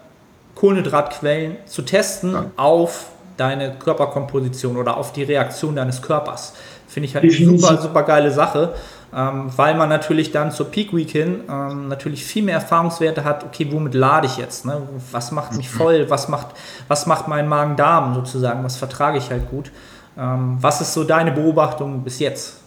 [0.54, 2.44] Kohlenhydratquellen zu testen ja.
[2.56, 6.52] auf deine Körperkomposition oder auf die Reaktion deines Körpers.
[6.86, 8.74] Finde ich halt eine super, super geile Sache
[9.14, 13.44] ähm, weil man natürlich dann zur Peak Week hin ähm, natürlich viel mehr Erfahrungswerte hat,
[13.44, 14.64] okay, womit lade ich jetzt?
[14.64, 14.80] Ne?
[15.10, 16.08] Was macht mich voll?
[16.08, 16.48] Was macht,
[16.88, 18.64] was macht mein Magen-Darm sozusagen?
[18.64, 19.70] Was vertrage ich halt gut?
[20.16, 22.60] Ähm, was ist so deine Beobachtung bis jetzt?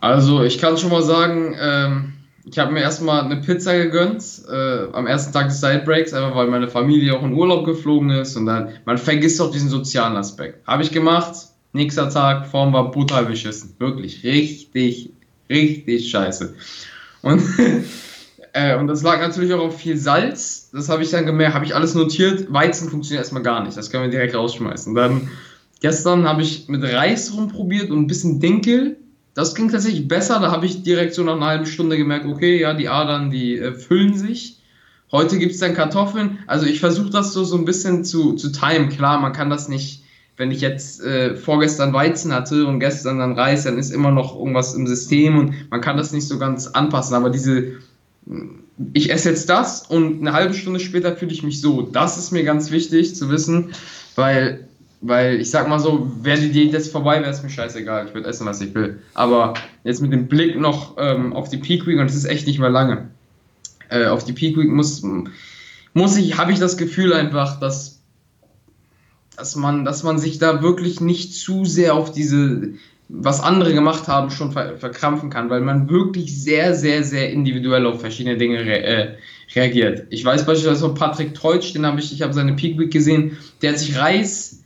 [0.00, 2.12] Also ich kann schon mal sagen, ähm,
[2.44, 6.34] ich habe mir erstmal eine Pizza gegönnt äh, am ersten Tag des Side Breaks, einfach
[6.34, 10.16] weil meine Familie auch in Urlaub geflogen ist und dann, man vergisst auch diesen sozialen
[10.16, 10.66] Aspekt.
[10.66, 11.34] Habe ich gemacht,
[11.78, 13.76] Nächster Tag, Form war brutal beschissen.
[13.78, 15.12] Wirklich richtig,
[15.48, 16.54] richtig scheiße.
[17.22, 17.40] Und,
[18.52, 20.70] äh, und das lag natürlich auch auf viel Salz.
[20.72, 22.52] Das habe ich dann gemerkt, habe ich alles notiert.
[22.52, 23.76] Weizen funktioniert erstmal gar nicht.
[23.76, 24.92] Das können wir direkt rausschmeißen.
[24.96, 25.28] Dann
[25.80, 28.96] gestern habe ich mit Reis rumprobiert und ein bisschen Dinkel.
[29.34, 30.40] Das ging tatsächlich besser.
[30.40, 33.56] Da habe ich direkt so nach einer halben Stunde gemerkt, okay, ja, die Adern, die
[33.56, 34.58] äh, füllen sich.
[35.12, 36.40] Heute gibt es dann Kartoffeln.
[36.48, 38.88] Also ich versuche das so, so ein bisschen zu, zu timen.
[38.88, 40.02] Klar, man kann das nicht
[40.38, 44.38] wenn ich jetzt äh, vorgestern Weizen hatte und gestern dann Reis, dann ist immer noch
[44.38, 47.16] irgendwas im System und man kann das nicht so ganz anpassen.
[47.16, 47.72] Aber diese,
[48.92, 51.82] ich esse jetzt das und eine halbe Stunde später fühle ich mich so.
[51.82, 53.72] Das ist mir ganz wichtig zu wissen,
[54.14, 54.68] weil,
[55.00, 58.06] weil ich sag mal so, wäre die Diät jetzt vorbei, wäre es mir scheißegal.
[58.06, 59.00] Ich würde essen, was ich will.
[59.14, 62.46] Aber jetzt mit dem Blick noch ähm, auf die Peak Week und es ist echt
[62.46, 63.08] nicht mehr lange.
[63.88, 65.02] Äh, auf die Peak Week muss,
[65.94, 67.97] muss ich, habe ich das Gefühl einfach, dass
[69.38, 72.72] dass man, dass man sich da wirklich nicht zu sehr auf diese,
[73.08, 77.86] was andere gemacht haben, schon ver verkrampfen kann, weil man wirklich sehr, sehr, sehr individuell
[77.86, 79.14] auf verschiedene Dinge re äh,
[79.54, 80.08] reagiert.
[80.10, 83.38] Ich weiß beispielsweise von Patrick Teutsch, den habe ich, ich habe seine Peak Week gesehen,
[83.62, 84.64] der hat sich Reis,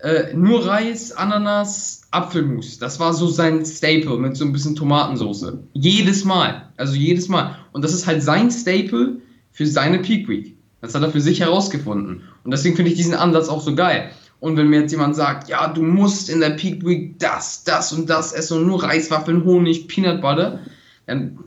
[0.00, 2.78] äh, nur Reis, Ananas, Apfelmus.
[2.78, 5.52] Das war so sein Staple mit so ein bisschen Tomatensauce.
[5.74, 6.68] Jedes Mal.
[6.76, 7.56] Also jedes Mal.
[7.72, 9.18] Und das ist halt sein Staple
[9.52, 10.57] für seine Peak Week.
[10.80, 12.22] Das hat er für sich herausgefunden.
[12.44, 14.10] Und deswegen finde ich diesen Ansatz auch so geil.
[14.40, 17.92] Und wenn mir jetzt jemand sagt, ja, du musst in der Peak Week das, das
[17.92, 20.60] und das essen und nur Reiswaffeln, Honig, Peanut Butter,
[21.06, 21.38] dann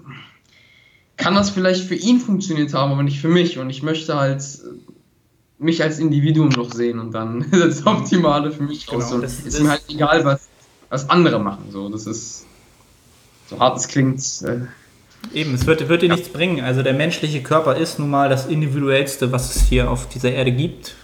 [1.16, 3.58] kann das vielleicht für ihn funktioniert haben, aber nicht für mich.
[3.60, 4.44] Und ich möchte halt
[5.60, 9.24] mich als Individuum noch sehen und dann ist das Optimale für mich genau, aus.
[9.46, 10.50] ist mir halt egal, was,
[10.90, 11.66] was andere machen.
[11.72, 12.46] So, das ist
[13.48, 14.20] so hart es klingt.
[14.42, 14.62] Äh,
[15.34, 16.15] Eben, es wird, wird dir ja.
[16.15, 16.63] nichts bringen.
[16.63, 20.51] Also der menschliche Körper ist nun mal das individuellste, was es hier auf dieser Erde
[20.51, 20.95] gibt.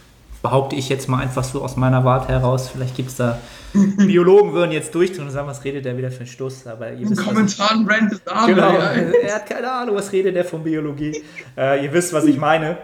[0.42, 2.70] Behaupte ich jetzt mal einfach so aus meiner Warte heraus.
[2.70, 3.40] Vielleicht gibt es da
[3.98, 6.68] Biologen würden jetzt durchdrehen und sagen, was redet der wieder für einen Stoß?
[6.68, 8.48] Aber ihr wisst, Kommentaren brandet an.
[8.48, 11.22] Genau, er hat keine Ahnung, was redet der von Biologie.
[11.58, 12.78] Äh, ihr wisst, was ich meine.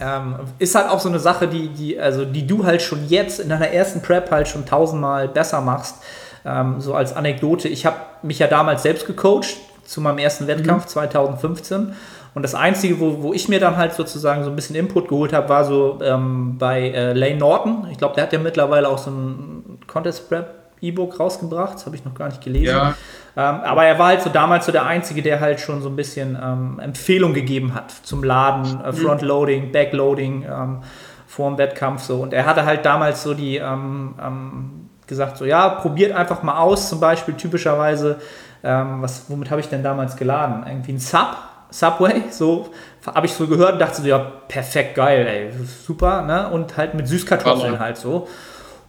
[0.00, 3.40] Ähm, ist halt auch so eine Sache, die, die, also, die du halt schon jetzt
[3.40, 5.96] in deiner ersten Prep halt schon tausendmal besser machst.
[6.44, 10.86] Ähm, so als Anekdote, ich habe mich ja damals selbst gecoacht zu meinem ersten Wettkampf
[10.86, 11.94] 2015.
[12.34, 15.32] Und das Einzige, wo, wo ich mir dann halt sozusagen so ein bisschen Input geholt
[15.32, 17.88] habe, war so ähm, bei äh, Lane Norton.
[17.90, 21.74] Ich glaube, der hat ja mittlerweile auch so ein Contest Prep E-Book rausgebracht.
[21.74, 22.74] Das habe ich noch gar nicht gelesen.
[22.74, 22.94] Ja.
[23.36, 25.96] Ähm, aber er war halt so damals so der Einzige, der halt schon so ein
[25.96, 30.78] bisschen ähm, Empfehlung gegeben hat zum Laden, äh, Frontloading, Backloading ähm,
[31.26, 32.16] vor dem Wettkampf so.
[32.16, 34.70] Und er hatte halt damals so die ähm, ähm,
[35.06, 38.18] gesagt, so ja, probiert einfach mal aus, zum Beispiel typischerweise,
[38.64, 40.64] ähm, was, womit habe ich denn damals geladen?
[40.66, 41.36] Irgendwie ein Sub,
[41.70, 42.70] Subway, so
[43.06, 46.48] habe ich so gehört und dachte so, ja, perfekt, geil, ey, super, ne?
[46.50, 48.28] Und halt mit Süßkartoffeln halt so.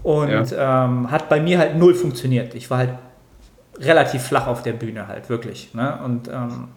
[0.04, 0.86] Und ja.
[0.86, 2.54] ähm, hat bei mir halt null funktioniert.
[2.56, 2.90] Ich war halt
[3.80, 5.74] relativ flach auf der Bühne halt, wirklich.
[5.74, 5.98] Ne?
[6.04, 6.70] Und ähm,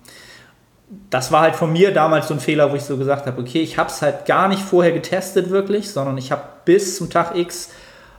[1.10, 3.60] das war halt von mir damals so ein Fehler, wo ich so gesagt habe, okay,
[3.60, 7.36] ich habe es halt gar nicht vorher getestet wirklich, sondern ich habe bis zum Tag
[7.36, 7.72] X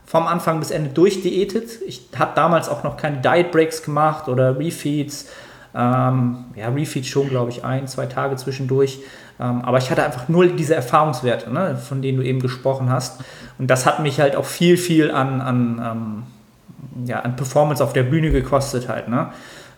[0.07, 1.81] vom Anfang bis Ende durchdiätet.
[1.85, 5.29] Ich habe damals auch noch keine Diet Breaks gemacht oder Refeeds.
[5.75, 8.99] Ähm, ja, Refeeds schon, glaube ich, ein, zwei Tage zwischendurch.
[9.39, 13.19] Ähm, aber ich hatte einfach nur diese Erfahrungswerte, ne, von denen du eben gesprochen hast.
[13.59, 17.91] Und das hat mich halt auch viel, viel an, an, ähm, ja, an Performance auf
[17.91, 19.09] der Bühne gekostet halt.
[19.09, 19.27] Ne?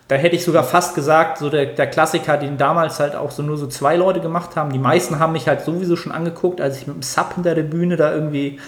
[0.06, 3.42] Da hätte ich sogar fast gesagt, so der, der Klassiker, den damals halt auch so
[3.42, 4.72] nur so zwei Leute gemacht haben.
[4.72, 7.64] Die meisten haben mich halt sowieso schon angeguckt, als ich mit dem Sub hinter der
[7.64, 8.60] Bühne da irgendwie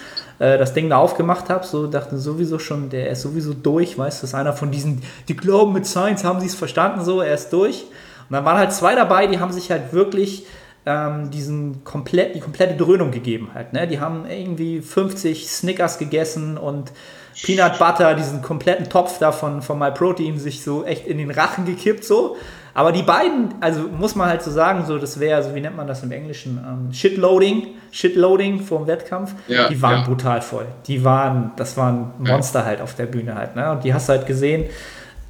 [0.43, 1.65] äh, das Ding da aufgemacht habe.
[1.65, 5.01] So dachten sowieso schon, der ist sowieso durch, weißt du, das ist einer von diesen,
[5.29, 7.83] die glauben mit Science, haben sie es verstanden, so, er ist durch.
[8.29, 10.45] Und dann waren halt zwei dabei, die haben sich halt wirklich
[10.85, 13.71] ähm, diesen komplett, die komplette Dröhnung gegeben halt.
[13.71, 13.87] Ne?
[13.87, 16.91] Die haben irgendwie 50 Snickers gegessen und
[17.41, 21.65] Peanut Butter, diesen kompletten Topf da von, von MyProtein sich so echt in den Rachen
[21.65, 22.35] gekippt so.
[22.75, 25.77] Aber die beiden, also muss man halt so sagen, so das wäre, so wie nennt
[25.77, 30.05] man das im Englischen, ähm, Shitloading, Shitloading vor dem Wettkampf, ja, die waren ja.
[30.05, 30.65] brutal voll.
[30.87, 32.65] Die waren, das waren Monster ja.
[32.65, 33.71] halt auf der Bühne halt, ne?
[33.71, 34.65] Und die hast du halt gesehen,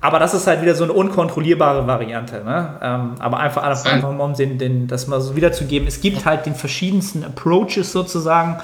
[0.04, 2.44] aber das ist halt wieder so eine unkontrollierbare Variante.
[2.44, 2.78] Ne?
[2.82, 5.88] Ähm, aber einfach, einfach um den, den, das mal so wiederzugeben.
[5.88, 8.58] Es gibt halt den verschiedensten Approaches sozusagen.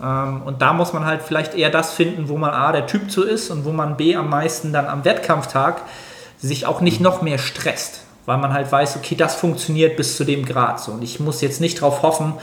[0.00, 3.10] Ähm, und da muss man halt vielleicht eher das finden, wo man A, der Typ
[3.10, 5.82] zu ist und wo man B, am meisten dann am Wettkampftag
[6.38, 8.05] sich auch nicht noch mehr stresst.
[8.26, 10.80] Weil man halt weiß, okay, das funktioniert bis zu dem Grad.
[10.80, 10.92] So.
[10.92, 12.34] Und ich muss jetzt nicht darauf hoffen,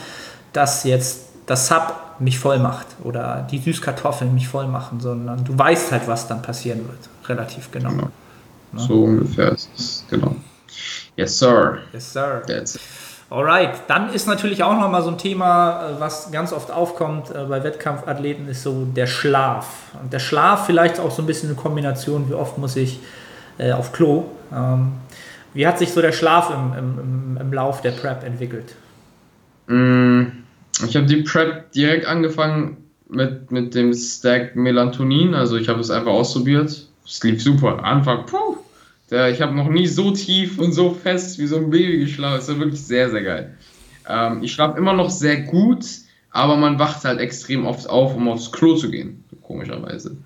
[0.54, 5.58] dass jetzt das Sub mich voll macht oder die Süßkartoffeln mich voll machen, sondern du
[5.58, 7.10] weißt halt, was dann passieren wird.
[7.28, 7.90] Relativ genau.
[7.90, 8.10] genau.
[8.72, 8.80] Ne?
[8.80, 10.36] So ungefähr ist es, genau.
[11.16, 11.80] Yes, sir.
[11.92, 12.42] Yes, sir.
[12.48, 12.82] That's it.
[13.34, 17.46] Alright, dann ist natürlich auch nochmal so ein Thema, äh, was ganz oft aufkommt äh,
[17.46, 19.66] bei Wettkampfathleten, ist so der Schlaf.
[20.02, 23.00] Und der Schlaf vielleicht auch so ein bisschen eine Kombination, wie oft muss ich
[23.58, 24.26] äh, auf Klo.
[24.54, 24.94] Ähm,
[25.54, 28.76] wie hat sich so der Schlaf im, im, im Lauf der Prep entwickelt?
[29.68, 30.24] Mm,
[30.86, 32.78] ich habe die Prep direkt angefangen
[33.10, 36.88] mit, mit dem Stack Melatonin, also ich habe es einfach ausprobiert.
[37.06, 37.84] Es lief super.
[37.84, 38.58] Anfang, puh,
[39.12, 42.38] der, ich habe noch nie so tief und so fest wie so ein Baby geschlafen.
[42.38, 43.58] Das war wirklich sehr, sehr geil.
[44.10, 45.86] Ähm, ich schlafe immer noch sehr gut,
[46.32, 50.18] aber man wacht halt extrem oft auf, um aufs Klo zu gehen, komischerweise.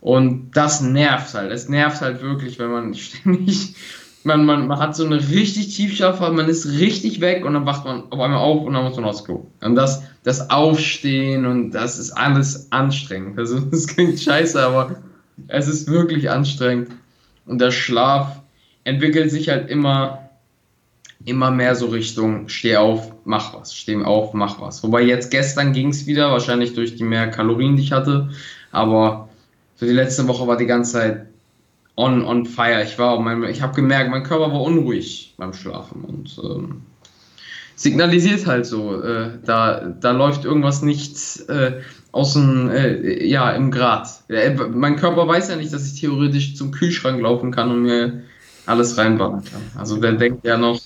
[0.00, 1.50] Und das nervt halt.
[1.50, 3.74] Es nervt halt wirklich, wenn man ständig,
[4.26, 7.84] man, man, man hat so eine richtig Tiefschlafphase, man ist richtig weg und dann wacht
[7.84, 9.46] man auf einmal auf und dann muss man aufs Klo.
[9.62, 13.38] Und das, das Aufstehen und das ist alles anstrengend.
[13.38, 14.96] Also, das klingt scheiße, aber
[15.46, 16.90] es ist wirklich anstrengend
[17.46, 18.40] und der Schlaf
[18.82, 20.28] entwickelt sich halt immer,
[21.24, 24.82] immer mehr so Richtung steh auf, mach was, steh auf, mach was.
[24.82, 28.30] Wobei jetzt gestern ging es wieder, wahrscheinlich durch die mehr Kalorien, die ich hatte,
[28.72, 29.28] aber
[29.76, 31.25] so die letzte Woche war die ganze Zeit
[31.96, 32.82] on, on fire.
[32.82, 36.82] Ich war, mein, ich habe gemerkt, mein Körper war unruhig beim Schlafen und ähm,
[37.74, 41.16] signalisiert halt so, äh, da, da läuft irgendwas nicht
[41.48, 41.80] äh,
[42.12, 44.08] aus dem, äh, ja, im Grad.
[44.28, 48.22] Äh, mein Körper weiß ja nicht, dass ich theoretisch zum Kühlschrank laufen kann und mir
[48.66, 49.62] alles reinbauen kann.
[49.78, 50.80] Also der denkt ja noch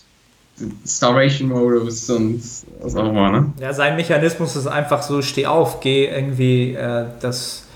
[0.86, 2.42] Starvation Modus und
[2.80, 3.52] was auch immer, ne?
[3.60, 7.66] Ja, sein Mechanismus ist einfach so, steh auf, geh irgendwie äh, das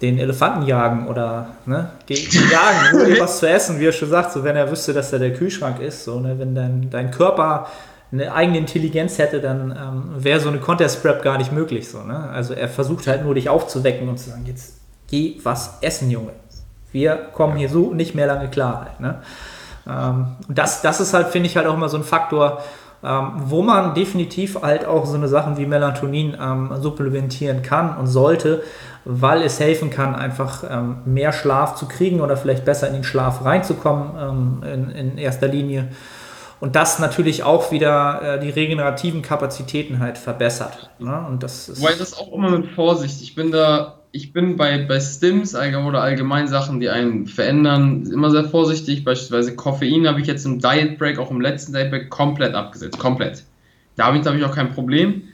[0.00, 4.10] den Elefanten jagen oder ne, geh, geh jagen, dir was zu essen, wie er schon
[4.10, 7.10] sagt, so wenn er wüsste, dass da der Kühlschrank ist, so ne, wenn dein, dein
[7.10, 7.66] Körper
[8.10, 11.88] eine eigene Intelligenz hätte, dann ähm, wäre so eine Contest-Prep gar nicht möglich.
[11.90, 12.30] So, ne?
[12.30, 14.78] Also er versucht halt nur, dich aufzuwecken und zu sagen, jetzt
[15.08, 16.32] geh was essen, Junge.
[16.90, 18.86] Wir kommen hier so nicht mehr lange klar.
[18.86, 19.22] Halt, ne?
[19.86, 22.62] ähm, und das, das ist halt, finde ich, halt auch immer so ein Faktor,
[23.04, 28.06] ähm, wo man definitiv halt auch so eine Sachen wie Melatonin ähm, supplementieren kann und
[28.06, 28.62] sollte,
[29.04, 33.04] weil es helfen kann, einfach ähm, mehr Schlaf zu kriegen oder vielleicht besser in den
[33.04, 35.88] Schlaf reinzukommen ähm, in, in erster Linie
[36.60, 40.90] und das natürlich auch wieder äh, die regenerativen Kapazitäten halt verbessert.
[40.98, 41.24] Ne?
[41.28, 43.22] Und das ist Wobei das auch immer mit Vorsicht.
[43.22, 48.30] Ich bin da ich bin bei, bei Stims oder allgemein Sachen, die einen verändern, immer
[48.30, 49.04] sehr vorsichtig.
[49.04, 52.98] Beispielsweise Koffein habe ich jetzt im Diet Break, auch im letzten Diet Break, komplett abgesetzt.
[52.98, 53.44] Komplett.
[53.96, 55.24] Damit habe ich auch kein Problem.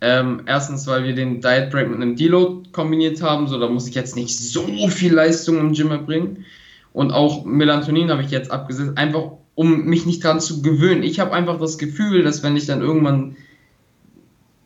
[0.00, 3.88] Ähm, erstens, weil wir den Diet Break mit einem Deload kombiniert haben, so da muss
[3.88, 6.44] ich jetzt nicht so viel Leistung im Gym erbringen.
[6.92, 11.02] Und auch Melatonin habe ich jetzt abgesetzt, einfach um mich nicht daran zu gewöhnen.
[11.02, 13.36] Ich habe einfach das Gefühl, dass wenn ich dann irgendwann,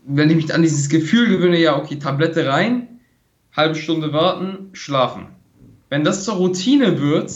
[0.04, 3.00] wenn ich mich an dieses Gefühl gewöhne, ja, okay, Tablette rein,
[3.56, 5.28] halbe Stunde warten, schlafen.
[5.88, 7.32] Wenn das zur Routine wird,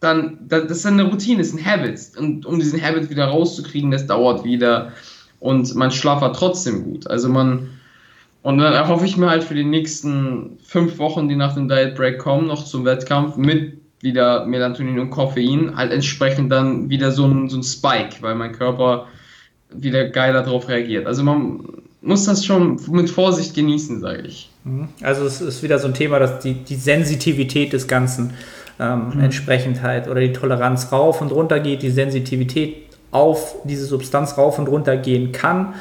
[0.00, 2.16] dann, das ist eine Routine, ist ein Habit.
[2.18, 4.92] Und um diesen Habit wieder rauszukriegen, das dauert wieder.
[5.40, 7.08] Und mein Schlaf war trotzdem gut.
[7.08, 7.70] Also man,
[8.42, 11.96] und dann erhoffe ich mir halt für die nächsten fünf Wochen, die nach dem Diet
[11.96, 17.26] Break kommen, noch zum Wettkampf mit wieder Melatonin und Koffein, halt entsprechend dann wieder so
[17.26, 19.06] ein, so ein Spike, weil mein Körper
[19.70, 21.06] wieder geiler darauf reagiert.
[21.06, 21.60] Also man
[22.00, 24.50] muss das schon mit Vorsicht genießen, sage ich.
[24.64, 24.88] Mhm.
[25.02, 28.32] Also es ist wieder so ein Thema, dass die, die Sensitivität des Ganzen
[28.78, 29.20] ähm, mhm.
[29.20, 34.58] entsprechend halt oder die Toleranz rauf und runter geht, die Sensitivität auf diese Substanz rauf
[34.58, 35.74] und runter gehen kann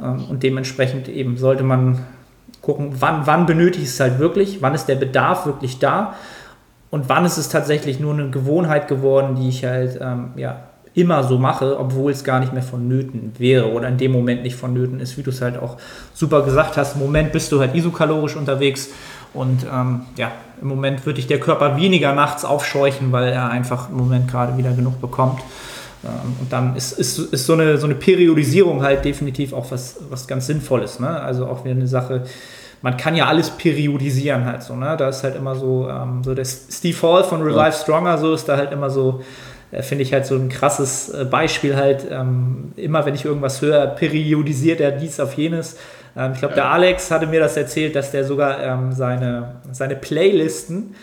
[0.00, 2.00] ähm, und dementsprechend eben sollte man
[2.62, 6.14] gucken, wann, wann benötige ich es halt wirklich, wann ist der Bedarf wirklich da
[6.90, 10.64] und wann ist es tatsächlich nur eine Gewohnheit geworden, die ich halt ähm, ja,
[10.94, 14.56] immer so mache, obwohl es gar nicht mehr vonnöten wäre oder in dem Moment nicht
[14.56, 15.76] vonnöten ist, wie du es halt auch
[16.14, 16.96] super gesagt hast.
[16.96, 18.90] Im Moment bist du halt isokalorisch unterwegs
[19.32, 23.88] und ähm, ja, im Moment wird dich der Körper weniger nachts aufscheuchen, weil er einfach
[23.88, 25.40] im Moment gerade wieder genug bekommt.
[26.04, 29.96] Ähm, und dann ist, ist, ist so, eine, so eine Periodisierung halt definitiv auch was,
[30.08, 31.00] was ganz Sinnvolles.
[31.00, 31.08] Ne?
[31.08, 32.24] Also auch wieder eine Sache,
[32.82, 34.96] man kann ja alles periodisieren halt so, ne?
[34.96, 37.72] Da ist halt immer so, ähm, so der Steve Hall von Revive ja.
[37.72, 39.20] Stronger, so ist da halt immer so,
[39.70, 43.60] äh, finde ich halt so ein krasses äh, Beispiel halt, ähm, immer wenn ich irgendwas
[43.60, 45.76] höre, periodisiert er dies auf jenes.
[46.16, 46.62] Ähm, ich glaube, ja.
[46.62, 50.94] der Alex hatte mir das erzählt, dass der sogar ähm, seine, seine Playlisten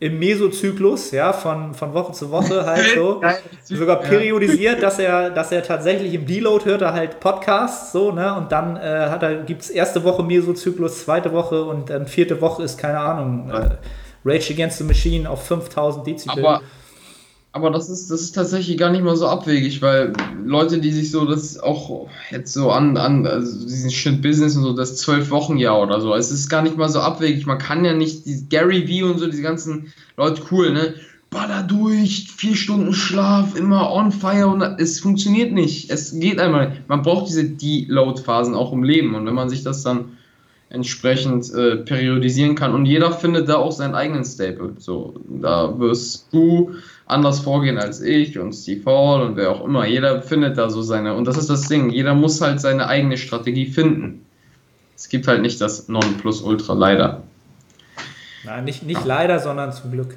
[0.00, 3.20] im Mesozyklus, ja, von, von Woche zu Woche halt so,
[3.64, 8.34] sogar periodisiert, dass er, dass er tatsächlich im Deload hört er halt Podcasts, so, ne,
[8.34, 12.62] und dann äh, hat er, gibt's erste Woche Mesozyklus, zweite Woche und dann vierte Woche
[12.62, 13.76] ist, keine Ahnung, äh,
[14.24, 16.44] Rage Against the Machine auf 5000 Dezibel.
[16.44, 16.62] Aber
[17.52, 20.12] aber das ist, das ist tatsächlich gar nicht mal so abwegig, weil
[20.44, 24.62] Leute, die sich so das auch jetzt so an, an also diesen Shit Business und
[24.62, 27.46] so, das zwölf Wochen Jahr oder so, es ist gar nicht mal so abwegig.
[27.46, 30.94] Man kann ja nicht, die Gary Vee und so, diese ganzen Leute, cool, ne?
[31.30, 35.90] Baller durch, vier Stunden Schlaf, immer on fire und es funktioniert nicht.
[35.90, 36.78] Es geht einmal.
[36.88, 40.16] Man braucht diese Deload-Phasen auch im Leben und wenn man sich das dann
[40.70, 44.74] entsprechend äh, periodisieren kann und jeder findet da auch seinen eigenen Staple.
[44.78, 46.74] So, da wirst du
[47.10, 49.86] anders vorgehen als ich und Steve Hall und wer auch immer.
[49.86, 53.16] Jeder findet da so seine, und das ist das Ding, jeder muss halt seine eigene
[53.16, 54.24] Strategie finden.
[54.96, 57.22] Es gibt halt nicht das Nonplusultra, leider.
[58.44, 60.16] Nein, nicht, nicht leider, sondern zum Glück.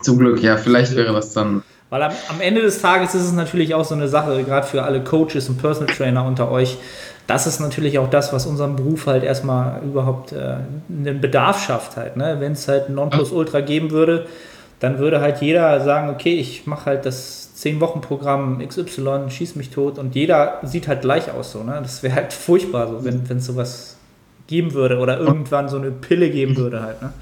[0.00, 1.62] Zum Glück, ja, vielleicht wäre das dann.
[1.90, 4.82] Weil am, am Ende des Tages ist es natürlich auch so eine Sache, gerade für
[4.82, 6.76] alle Coaches und Personal Trainer unter euch,
[7.26, 10.56] das ist natürlich auch das, was unserem Beruf halt erstmal überhaupt äh,
[10.90, 12.16] einen Bedarf schafft halt.
[12.16, 12.36] Ne?
[12.38, 14.26] Wenn es halt ein Nonplusultra geben würde,
[14.84, 19.98] dann würde halt jeder sagen, okay, ich mache halt das 10-Wochen-Programm XY, schieß mich tot
[19.98, 21.62] und jeder sieht halt gleich aus so.
[21.62, 21.78] Ne?
[21.82, 23.96] Das wäre halt furchtbar, so, wenn es sowas
[24.46, 27.00] geben würde oder irgendwann so eine Pille geben würde halt.
[27.00, 27.14] Ne?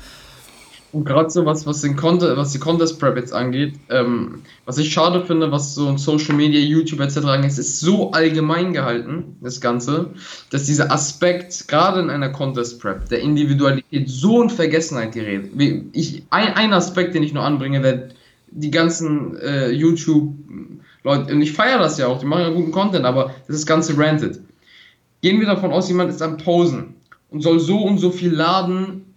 [0.93, 4.76] Und gerade so was, was, den Content, was die Contest Prep jetzt angeht, ähm, was
[4.76, 7.18] ich schade finde, was so ein Social Media, YouTube etc.
[7.24, 10.11] angeht, es ist so allgemein gehalten, das Ganze,
[10.51, 15.51] dass dieser Aspekt, gerade in einer Contest Prep, der Individualität so in Vergessenheit gerät.
[15.55, 18.09] Wie ich, ein, ein Aspekt, den ich nur anbringe, der
[18.51, 23.07] die ganzen äh, YouTube-Leute, und ich feiere das ja auch, die machen ja guten Content,
[23.07, 24.40] aber das ist Ganze ranted.
[25.22, 26.97] Gehen wir davon aus, jemand ist am Posen
[27.30, 29.12] und soll so und so viel laden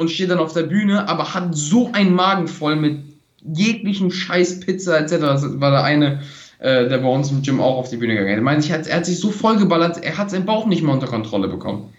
[0.00, 3.00] und steht dann auf der Bühne, aber hat so einen Magen voll mit
[3.42, 5.18] jeglichen Scheiß Pizza etc.
[5.20, 6.22] Das war der eine,
[6.58, 8.38] äh, der bei uns im Gym auch auf die Bühne gegangen ist.
[8.38, 11.06] Er meinte, er hat sich so voll geballert, er hat seinen Bauch nicht mehr unter
[11.06, 11.92] Kontrolle bekommen.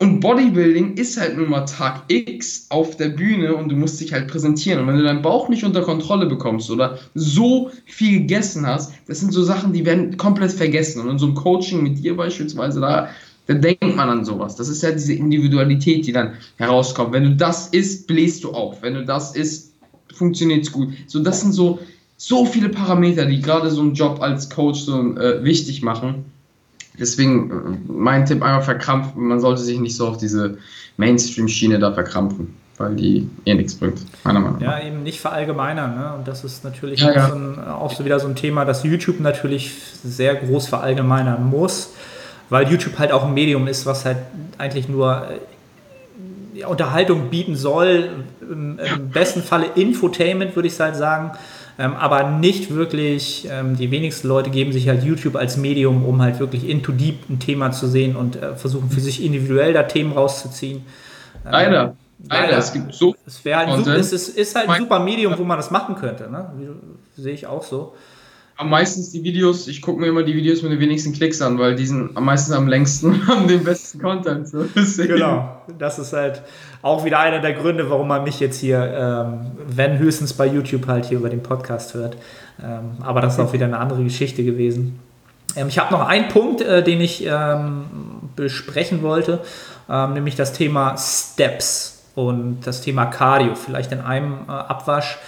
[0.00, 4.12] Und Bodybuilding ist halt nun mal Tag X auf der Bühne und du musst dich
[4.12, 4.80] halt präsentieren.
[4.80, 9.20] Und wenn du deinen Bauch nicht unter Kontrolle bekommst oder so viel gegessen hast, das
[9.20, 11.00] sind so Sachen, die werden komplett vergessen.
[11.00, 13.08] Und in so einem Coaching mit dir beispielsweise, da
[13.46, 14.56] dann denkt man an sowas.
[14.56, 17.12] Das ist ja diese Individualität, die dann herauskommt.
[17.12, 18.82] Wenn du das isst, bläst du auf.
[18.82, 19.72] Wenn du das isst,
[20.14, 20.88] funktioniert es gut.
[21.06, 21.80] So, das sind so,
[22.16, 26.26] so viele Parameter, die gerade so einen Job als Coach so äh, wichtig machen.
[26.98, 29.26] Deswegen äh, mein Tipp einfach verkrampfen.
[29.26, 30.58] Man sollte sich nicht so auf diese
[30.98, 34.80] Mainstream-Schiene da verkrampfen, weil die eh nichts bringt, meiner Meinung nach.
[34.80, 35.96] Ja, eben nicht verallgemeinern.
[35.96, 36.14] Ne?
[36.16, 37.28] Und das ist natürlich ja, auch, ja.
[37.28, 39.72] So ein, auch so wieder so ein Thema, dass YouTube natürlich
[40.04, 41.90] sehr groß verallgemeinern muss
[42.52, 44.18] weil YouTube halt auch ein Medium ist, was halt
[44.58, 45.26] eigentlich nur
[46.68, 48.10] Unterhaltung bieten soll.
[48.42, 51.32] Im, Im, besten Falle Infotainment, würde ich halt sagen.
[51.78, 56.20] Ähm, aber nicht wirklich, ähm, die wenigsten Leute geben sich halt YouTube als Medium, um
[56.20, 59.84] halt wirklich into deep ein Thema zu sehen und äh, versuchen für sich individuell da
[59.84, 60.84] Themen rauszuziehen.
[61.46, 61.96] Ähm, Leider.
[62.28, 63.16] Leider, es gibt so.
[63.26, 66.30] Es, halt super, es ist, ist, halt ein super Medium, wo man das machen könnte.
[66.30, 66.52] Ne?
[67.16, 67.94] Sehe ich auch so.
[68.56, 71.58] Am meisten die Videos, ich gucke mir immer die Videos mit den wenigsten Klicks an,
[71.58, 74.48] weil die sind am meisten am längsten, haben den besten Content.
[74.48, 74.64] So.
[75.02, 76.42] Genau, das ist halt
[76.82, 80.86] auch wieder einer der Gründe, warum man mich jetzt hier, ähm, wenn höchstens bei YouTube
[80.86, 82.16] halt hier über den Podcast hört.
[82.62, 84.98] Ähm, aber das ist auch wieder eine andere Geschichte gewesen.
[85.56, 87.84] Ähm, ich habe noch einen Punkt, äh, den ich ähm,
[88.36, 89.40] besprechen wollte,
[89.88, 95.18] ähm, nämlich das Thema Steps und das Thema Cardio, vielleicht in einem äh, Abwasch.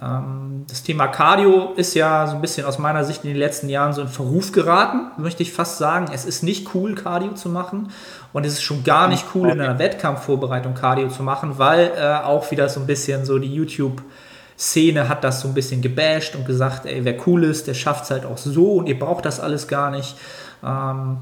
[0.00, 3.68] Ähm, das Thema Cardio ist ja so ein bisschen aus meiner Sicht in den letzten
[3.68, 6.06] Jahren so in Verruf geraten, möchte ich fast sagen.
[6.12, 7.90] Es ist nicht cool, Cardio zu machen.
[8.32, 12.24] Und es ist schon gar nicht cool, in einer Wettkampfvorbereitung Cardio zu machen, weil äh,
[12.24, 16.46] auch wieder so ein bisschen so die YouTube-Szene hat das so ein bisschen gebasht und
[16.46, 19.40] gesagt, ey, wer cool ist, der schafft es halt auch so und ihr braucht das
[19.40, 20.16] alles gar nicht.
[20.64, 21.18] Ähm,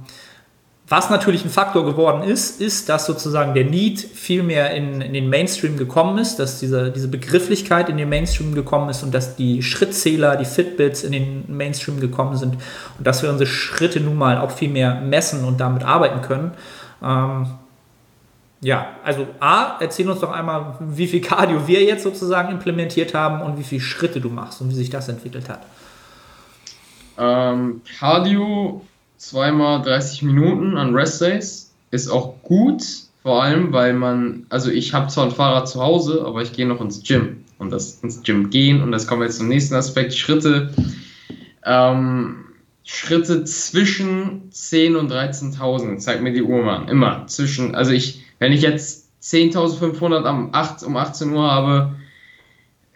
[0.89, 5.13] was natürlich ein Faktor geworden ist, ist, dass sozusagen der Need viel mehr in, in,
[5.13, 9.37] den Mainstream gekommen ist, dass diese, diese Begrifflichkeit in den Mainstream gekommen ist und dass
[9.37, 12.55] die Schrittzähler, die Fitbits in den Mainstream gekommen sind
[12.97, 16.53] und dass wir unsere Schritte nun mal auch viel mehr messen und damit arbeiten können.
[17.03, 17.47] Ähm,
[18.63, 23.43] ja, also A, erzähl uns doch einmal, wie viel Cardio wir jetzt sozusagen implementiert haben
[23.43, 25.61] und wie viele Schritte du machst und wie sich das entwickelt hat.
[27.19, 28.83] Ähm, Cardio
[29.19, 32.83] zweimal 30 Minuten an Restdays ist auch gut,
[33.23, 36.67] vor allem, weil man, also ich habe zwar ein Fahrrad zu Hause, aber ich gehe
[36.67, 37.45] noch ins Gym.
[37.59, 40.73] Und das ins Gym gehen, und das kommen wir jetzt zum nächsten Aspekt, Schritte.
[41.65, 42.37] Ähm,
[42.85, 48.53] Schritte zwischen 10.000 und 13.000, zeigt mir die Uhr mal Immer zwischen, also ich, wenn
[48.53, 51.97] ich jetzt 10.500 um 18 Uhr habe,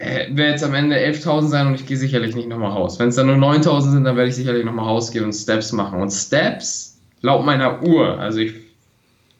[0.02, 2.98] äh, werde jetzt am Ende 11.000 sein und ich gehe sicherlich nicht nochmal raus.
[2.98, 6.00] Wenn es dann nur 9.000 sind, dann werde ich sicherlich nochmal rausgehen und Steps machen.
[6.00, 8.52] Und Steps, laut meiner Uhr, also ich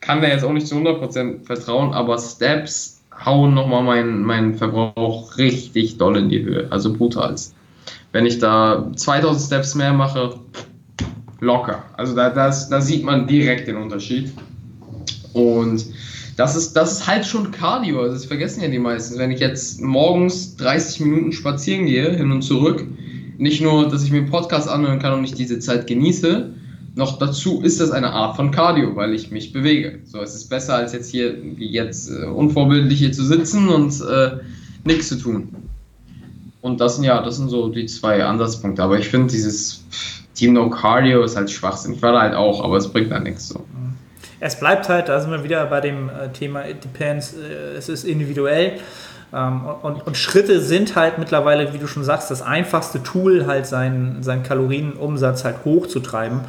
[0.00, 5.36] kann da jetzt auch nicht zu 100% vertrauen, aber Steps hauen nochmal meinen, meinen Verbrauch
[5.36, 7.34] richtig doll in die Höhe, also brutal.
[8.12, 10.38] Wenn ich da 2000 Steps mehr mache,
[11.40, 11.82] locker.
[11.96, 14.32] Also da, das, da sieht man direkt den Unterschied.
[15.32, 15.86] Und
[16.36, 19.18] das ist, das ist halt schon Cardio, also das vergessen ja die meisten.
[19.18, 22.86] Wenn ich jetzt morgens 30 Minuten spazieren gehe, hin und zurück,
[23.38, 26.54] nicht nur, dass ich mir einen Podcast anhören kann und ich diese Zeit genieße,
[26.94, 30.00] noch dazu ist das eine Art von Cardio, weil ich mich bewege.
[30.04, 34.00] So, es ist besser als jetzt hier, wie jetzt, äh, unvorbildlich hier zu sitzen und
[34.02, 34.38] äh,
[34.84, 35.48] nichts zu tun.
[36.60, 38.82] Und das sind ja, das sind so die zwei Ansatzpunkte.
[38.82, 39.84] Aber ich finde, dieses
[40.34, 41.94] Team No Cardio ist halt Schwachsinn.
[41.94, 43.64] Ich war da halt auch, aber es bringt halt nichts so
[44.42, 47.88] es bleibt halt, da sind wir wieder bei dem äh, Thema It Depends, äh, es
[47.88, 48.72] ist individuell.
[49.32, 53.66] Ähm, und, und, Schritte sind halt mittlerweile, wie du schon sagst, das einfachste Tool, halt
[53.66, 56.40] seinen, seinen Kalorienumsatz halt hochzutreiben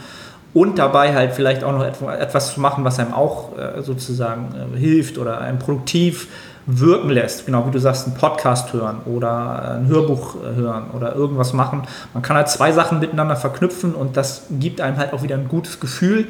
[0.55, 5.19] und dabei halt vielleicht auch noch etwas zu machen, was einem auch äh, sozusagen hilft
[5.19, 6.27] oder einem produktiv
[6.65, 7.45] wirken lässt.
[7.45, 11.83] Genau wie du sagst, einen Podcast hören oder ein Hörbuch hören oder irgendwas machen.
[12.13, 15.47] Man kann halt zwei Sachen miteinander verknüpfen und das gibt einem halt auch wieder ein
[15.47, 16.27] gutes Gefühl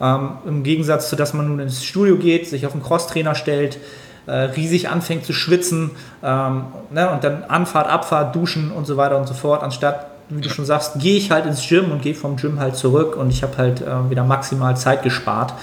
[0.00, 3.78] ähm, Im Gegensatz zu, dass man nun ins Studio geht, sich auf einen Crosstrainer stellt,
[4.26, 5.90] äh, riesig anfängt zu schwitzen
[6.22, 10.40] ähm, ne, und dann Anfahrt, Abfahrt, Duschen und so weiter und so fort, anstatt wie
[10.40, 13.30] du schon sagst, gehe ich halt ins Gym und gehe vom Gym halt zurück und
[13.30, 15.54] ich habe halt äh, wieder maximal Zeit gespart.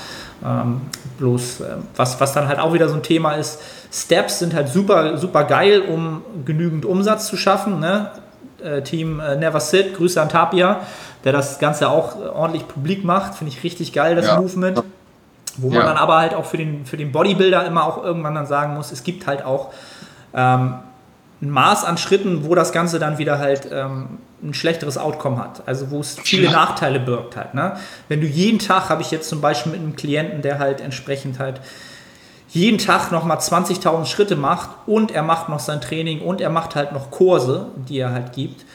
[0.46, 0.82] Ähm,
[1.18, 1.66] bloß, äh,
[1.96, 3.60] was, was dann halt auch wieder so ein Thema ist,
[3.92, 7.80] Steps sind halt super, super geil, um genügend Umsatz zu schaffen.
[7.80, 8.12] Ne?
[8.62, 10.82] Äh, Team äh, Never Sit, Grüße an Tapia
[11.24, 13.36] der das Ganze auch ordentlich publik macht.
[13.36, 14.39] Finde ich richtig geil, das ja.
[14.39, 14.84] Movement.
[15.57, 15.86] Wo man ja.
[15.86, 18.91] dann aber halt auch für den, für den Bodybuilder immer auch irgendwann dann sagen muss,
[18.91, 19.74] es gibt halt auch
[20.34, 20.76] ähm,
[21.41, 25.63] ein Maß an Schritten, wo das Ganze dann wieder halt ähm, ein schlechteres Outcome hat.
[25.65, 26.51] Also wo es viele.
[26.51, 27.53] Nachteile birgt halt.
[27.53, 27.76] Ne?
[28.07, 31.39] Wenn du jeden Tag, habe ich jetzt zum Beispiel mit einem Klienten, der halt entsprechend
[31.39, 31.59] halt
[32.49, 36.76] jeden Tag nochmal 20.000 Schritte macht und er macht noch sein Training und er macht
[36.76, 38.65] halt noch Kurse, die er halt gibt,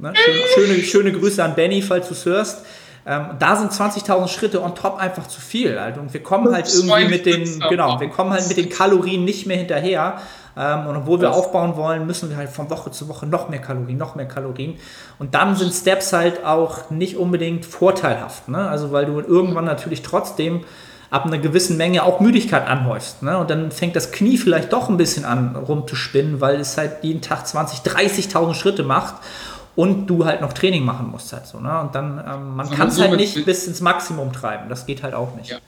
[0.00, 0.12] ne?
[0.54, 2.64] schöne, schöne, Grüße an Benny, falls du es hörst.
[3.06, 5.80] Ähm, da sind 20.000 Schritte on top einfach zu viel.
[5.80, 5.98] Halt.
[5.98, 9.46] Und wir kommen halt irgendwie mit den, genau, wir kommen halt mit den Kalorien nicht
[9.46, 10.18] mehr hinterher.
[10.56, 13.60] Ähm, und obwohl wir aufbauen wollen, müssen wir halt von Woche zu Woche noch mehr
[13.60, 14.76] Kalorien, noch mehr Kalorien.
[15.18, 18.48] Und dann sind Steps halt auch nicht unbedingt vorteilhaft.
[18.48, 18.68] Ne?
[18.68, 20.64] Also weil du irgendwann natürlich trotzdem
[21.10, 23.22] ab einer gewissen Menge auch Müdigkeit anhäufst.
[23.22, 23.36] Ne?
[23.36, 27.20] Und dann fängt das Knie vielleicht doch ein bisschen an rumzuspinnen, weil es halt jeden
[27.20, 29.16] Tag 20, 30.000 Schritte macht
[29.74, 31.58] und du halt noch Training machen musst halt so.
[31.58, 31.80] Ne?
[31.80, 34.68] Und dann, ähm, man kann es halt nicht bis ins Maximum treiben.
[34.68, 35.50] Das geht halt auch nicht.
[35.50, 35.58] Ja.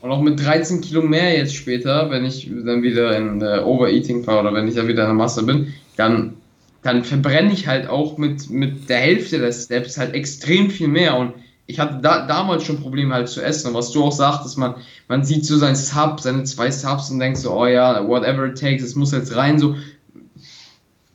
[0.00, 4.24] Und auch mit 13 Kilo mehr jetzt später, wenn ich dann wieder in der Overeating
[4.24, 6.34] fahre oder wenn ich dann wieder in der Masse bin, dann,
[6.82, 11.16] dann verbrenne ich halt auch mit, mit der Hälfte des Steps halt extrem viel mehr.
[11.16, 11.34] Und
[11.68, 13.68] ich hatte da, damals schon Probleme halt zu essen.
[13.68, 17.20] Und was du auch sagtest, man, man sieht so sein Sub, seine zwei Subs und
[17.20, 19.58] denkt so, oh ja, whatever it takes, es muss jetzt rein.
[19.58, 19.76] So,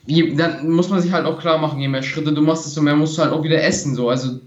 [0.06, 2.82] wie, dann muss man sich halt auch klar machen, je mehr Schritte du machst, desto
[2.82, 3.96] mehr musst du halt auch wieder essen.
[3.96, 4.10] So.
[4.10, 4.40] Also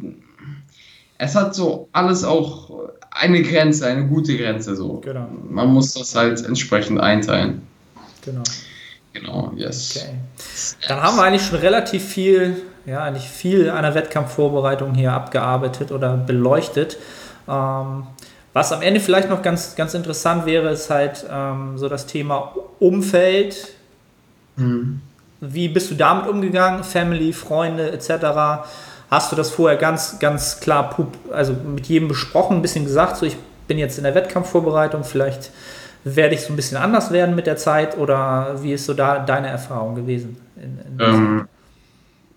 [1.19, 2.71] es hat so alles auch
[3.11, 4.77] eine Grenze, eine gute Grenze.
[4.77, 5.01] So.
[5.01, 5.29] Genau.
[5.51, 7.63] Man muss das halt entsprechend einteilen.
[8.25, 8.45] Genau.
[9.13, 9.97] Genau, yes.
[9.97, 10.15] Okay.
[10.87, 16.17] Dann haben wir eigentlich schon relativ viel, ja, eigentlich viel einer Wettkampfvorbereitung hier abgearbeitet oder
[16.17, 16.97] beleuchtet.
[17.49, 18.07] Ähm,
[18.53, 22.55] was am Ende vielleicht noch ganz, ganz interessant wäre, ist halt ähm, so das Thema
[22.79, 23.75] Umfeld.
[24.57, 25.01] Mhm.
[25.41, 26.83] Wie bist du damit umgegangen?
[26.83, 28.65] Family, Freunde etc.
[29.11, 30.97] Hast du das vorher ganz, ganz klar
[31.33, 33.37] also mit jedem besprochen, ein bisschen gesagt, so ich
[33.69, 35.51] bin jetzt in der Wettkampfvorbereitung, vielleicht
[36.05, 39.19] werde ich so ein bisschen anders werden mit der Zeit oder wie ist so da
[39.19, 40.37] deine Erfahrung gewesen?
[40.57, 41.49] In, in ähm,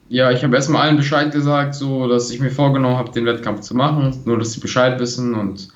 [0.10, 3.62] ja, ich habe erstmal allen Bescheid gesagt, so dass ich mir vorgenommen habe, den Wettkampf
[3.62, 5.70] zu machen, nur dass sie Bescheid wissen und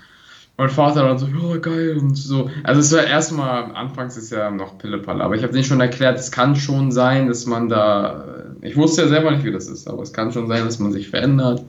[0.58, 2.50] mein Vater dann so, ja, geil und so.
[2.64, 6.20] Also es war erstmal, anfangs ist ja noch Pillepalle, aber ich habe denen schon erklärt,
[6.20, 8.26] es kann schon sein, dass man da,
[8.62, 10.92] ich wusste ja selber nicht, wie das ist, aber es kann schon sein, dass man
[10.92, 11.64] sich verändert.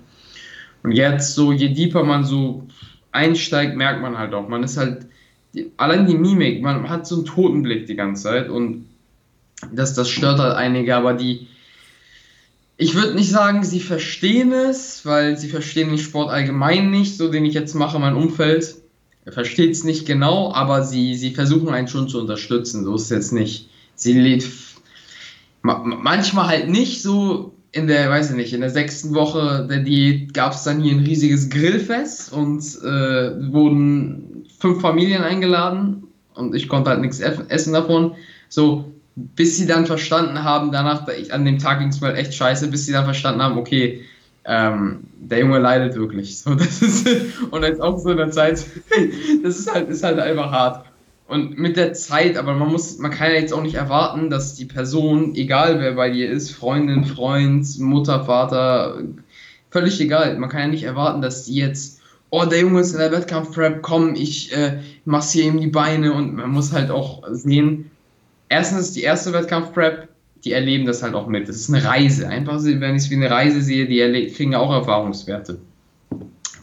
[0.82, 2.66] Und jetzt so, je deeper man so
[3.12, 5.06] einsteigt, merkt man halt auch, man ist halt,
[5.76, 8.86] allein die Mimik, man hat so einen Totenblick die ganze Zeit und
[9.72, 11.48] das, das stört halt einige, aber die,
[12.76, 17.30] ich würde nicht sagen, sie verstehen es, weil sie verstehen den Sport allgemein nicht, so
[17.30, 18.76] den ich jetzt mache, mein Umfeld.
[19.24, 22.84] Er versteht es nicht genau, aber sie, sie versuchen einen schon zu unterstützen.
[22.84, 23.68] So ist es jetzt nicht.
[23.94, 24.44] Sie lädt
[25.62, 30.34] manchmal halt nicht so in der, weiß ich nicht, in der sechsten Woche der Diät
[30.34, 36.04] gab es dann hier ein riesiges Grillfest und äh, wurden fünf Familien eingeladen
[36.34, 38.14] und ich konnte halt nichts essen davon.
[38.48, 42.68] So, bis sie dann verstanden haben, danach, an dem Tag ging es mal echt scheiße,
[42.68, 44.04] bis sie dann verstanden haben, okay,
[44.44, 46.38] ähm, der Junge leidet wirklich.
[46.38, 47.06] So, das ist,
[47.50, 48.64] und jetzt auch so in der Zeit,
[49.42, 50.86] das ist halt, ist halt einfach hart.
[51.26, 54.54] Und mit der Zeit, aber man muss, man kann ja jetzt auch nicht erwarten, dass
[54.56, 58.98] die Person, egal wer bei dir ist, Freundin, Freund, Mutter, Vater,
[59.70, 62.98] völlig egal, man kann ja nicht erwarten, dass die jetzt, oh, der Junge ist in
[62.98, 67.90] der Wettkampf-Prep, komm, ich äh, massiere ihm die Beine und man muss halt auch sehen,
[68.54, 70.08] erstens die erste Wettkampf-Prep,
[70.44, 71.48] die erleben das halt auch mit.
[71.48, 72.28] Das ist eine Reise.
[72.28, 75.58] Einfach, wenn ich es wie eine Reise sehe, die kriegen auch Erfahrungswerte.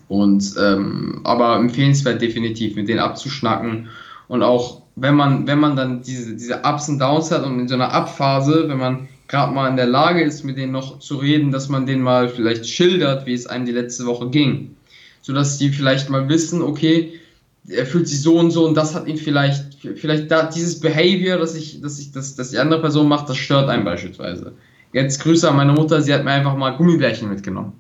[0.08, 3.90] Und ähm, aber empfehlenswert definitiv, mit denen abzuschnacken.
[4.28, 7.68] Und auch wenn man, wenn man dann diese, diese Ups und Downs hat und in
[7.68, 11.18] so einer Abphase, wenn man gerade mal in der Lage ist, mit denen noch zu
[11.18, 14.76] reden, dass man denen mal vielleicht schildert, wie es einem die letzte Woche ging.
[15.22, 17.21] Sodass die vielleicht mal wissen, okay,
[17.68, 21.38] er fühlt sich so und so und das hat ihn vielleicht, vielleicht da, dieses Behavior,
[21.38, 24.54] dass ich, dass ich, dass, dass die andere Person macht, das stört einen beispielsweise.
[24.94, 27.74] Jetzt Grüße an meine Mutter, sie hat mir einfach mal Gummibärchen mitgenommen.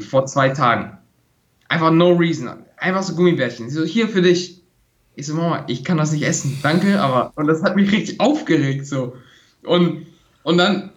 [0.00, 0.98] Vor zwei Tagen.
[1.68, 2.48] Einfach no reason.
[2.76, 3.68] Einfach so Gummibärchen.
[3.68, 4.62] Sie so, hier für dich.
[5.16, 6.58] Ich so, Mama, ich kann das nicht essen.
[6.62, 9.16] Danke, aber, und das hat mich richtig aufgeregt, so.
[9.64, 10.06] Und,
[10.42, 10.90] und dann,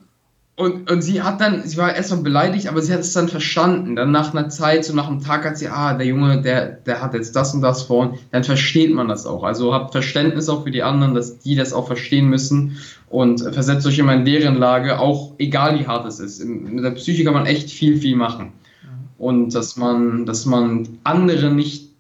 [0.60, 3.96] und, und sie hat dann, sie war erstmal beleidigt, aber sie hat es dann verstanden.
[3.96, 7.02] Dann nach einer Zeit, so nach einem Tag hat sie, ah, der Junge, der, der
[7.02, 8.18] hat jetzt das und das vor.
[8.32, 9.44] Dann versteht man das auch.
[9.44, 12.76] Also habt Verständnis auch für die anderen, dass die das auch verstehen müssen
[13.10, 16.44] und versetzt euch immer in deren Lage, auch egal wie hart es ist.
[16.44, 18.52] Mit der Psyche kann man echt viel, viel machen.
[19.18, 21.94] Und dass man, dass man andere nicht,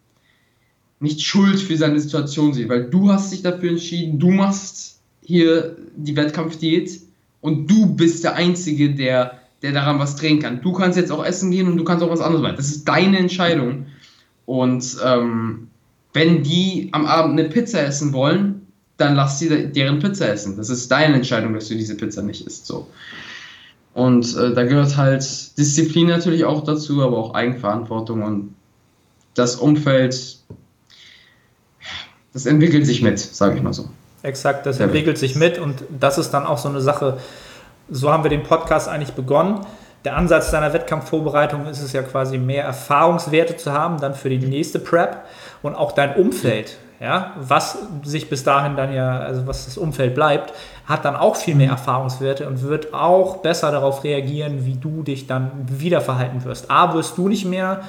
[0.99, 5.77] nicht schuld für seine Situation sieht, weil du hast dich dafür entschieden, du machst hier
[5.95, 7.08] die Wettkampfdiät
[7.41, 10.61] und du bist der Einzige, der, der daran was drehen kann.
[10.61, 12.57] Du kannst jetzt auch essen gehen und du kannst auch was anderes machen.
[12.57, 13.87] Das ist deine Entscheidung.
[14.45, 15.67] Und ähm,
[16.13, 18.67] wenn die am Abend eine Pizza essen wollen,
[18.97, 20.57] dann lass sie deren Pizza essen.
[20.57, 22.65] Das ist deine Entscheidung, dass du diese Pizza nicht isst.
[22.65, 22.87] So.
[23.93, 25.23] Und äh, da gehört halt
[25.57, 28.55] Disziplin natürlich auch dazu, aber auch Eigenverantwortung und
[29.35, 30.37] das Umfeld,
[32.33, 33.89] das entwickelt sich mit, sage ich mal so.
[34.21, 37.17] Exakt, das entwickelt sich mit und das ist dann auch so eine Sache,
[37.89, 39.65] so haben wir den Podcast eigentlich begonnen.
[40.05, 44.37] Der Ansatz deiner Wettkampfvorbereitung ist es ja quasi mehr Erfahrungswerte zu haben, dann für die
[44.37, 45.23] nächste Prep
[45.61, 50.15] und auch dein Umfeld, ja, was sich bis dahin dann ja, also was das Umfeld
[50.15, 50.53] bleibt,
[50.85, 55.27] hat dann auch viel mehr Erfahrungswerte und wird auch besser darauf reagieren, wie du dich
[55.27, 56.71] dann wieder verhalten wirst.
[56.71, 57.81] A, wirst du nicht mehr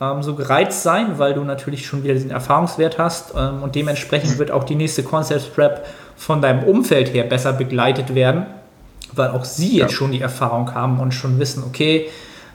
[0.00, 4.38] ähm, so gereizt sein, weil du natürlich schon wieder diesen Erfahrungswert hast ähm, und dementsprechend
[4.38, 5.86] wird auch die nächste Concept Prep
[6.16, 8.46] von deinem Umfeld her besser begleitet werden,
[9.12, 9.96] weil auch sie jetzt ja.
[9.96, 12.08] schon die Erfahrung haben und schon wissen, okay,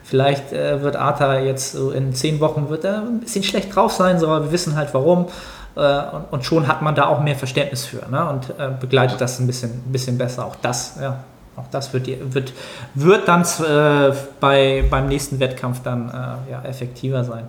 [0.04, 3.90] Vielleicht äh, wird Arthur jetzt so in zehn Wochen wird er ein bisschen schlecht drauf
[3.90, 5.28] sein, so, aber wir wissen halt warum.
[5.76, 8.28] Äh, und, und, schon hat man da auch mehr Verständnis für ne?
[8.28, 10.44] und äh, begleitet das ein bisschen, ein bisschen besser.
[10.44, 11.24] Auch das, ja,
[11.56, 12.52] auch das wird, wird,
[12.94, 17.48] wird dann äh, bei, beim nächsten Wettkampf dann äh, ja, effektiver sein.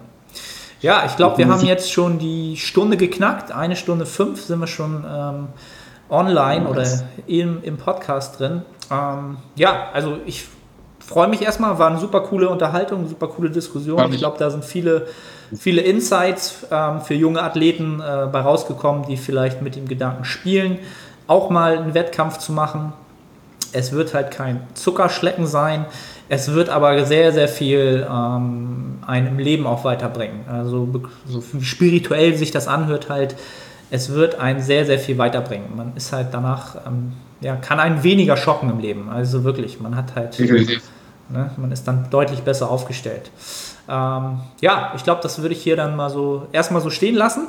[0.82, 3.52] Ja, ich glaube, wir haben jetzt schon die Stunde geknackt.
[3.52, 5.48] Eine Stunde fünf sind wir schon ähm,
[6.10, 6.86] online oder
[7.26, 8.62] im, im Podcast drin.
[8.92, 10.46] Ähm, ja, also ich
[11.00, 11.80] freue mich erstmal.
[11.80, 14.12] War eine super coole Unterhaltung, super coole Diskussion.
[14.12, 15.08] Ich glaube, da sind viele,
[15.58, 20.80] viele Insights ähm, für junge Athleten äh, bei rausgekommen, die vielleicht mit dem Gedanken spielen,
[21.28, 22.94] auch mal einen Wettkampf zu machen.
[23.76, 25.86] Es wird halt kein Zuckerschlecken sein.
[26.30, 30.42] Es wird aber sehr, sehr viel ähm, einem im Leben auch weiterbringen.
[30.48, 30.88] Also
[31.26, 33.36] so spirituell sich das anhört halt,
[33.92, 35.76] es wird einen sehr, sehr viel weiterbringen.
[35.76, 39.10] Man ist halt danach, ähm, ja, kann einen weniger schocken im Leben.
[39.10, 40.40] Also wirklich, man hat halt,
[41.30, 43.30] ne, man ist dann deutlich besser aufgestellt.
[43.88, 47.48] Ähm, ja, ich glaube, das würde ich hier dann mal so erstmal so stehen lassen.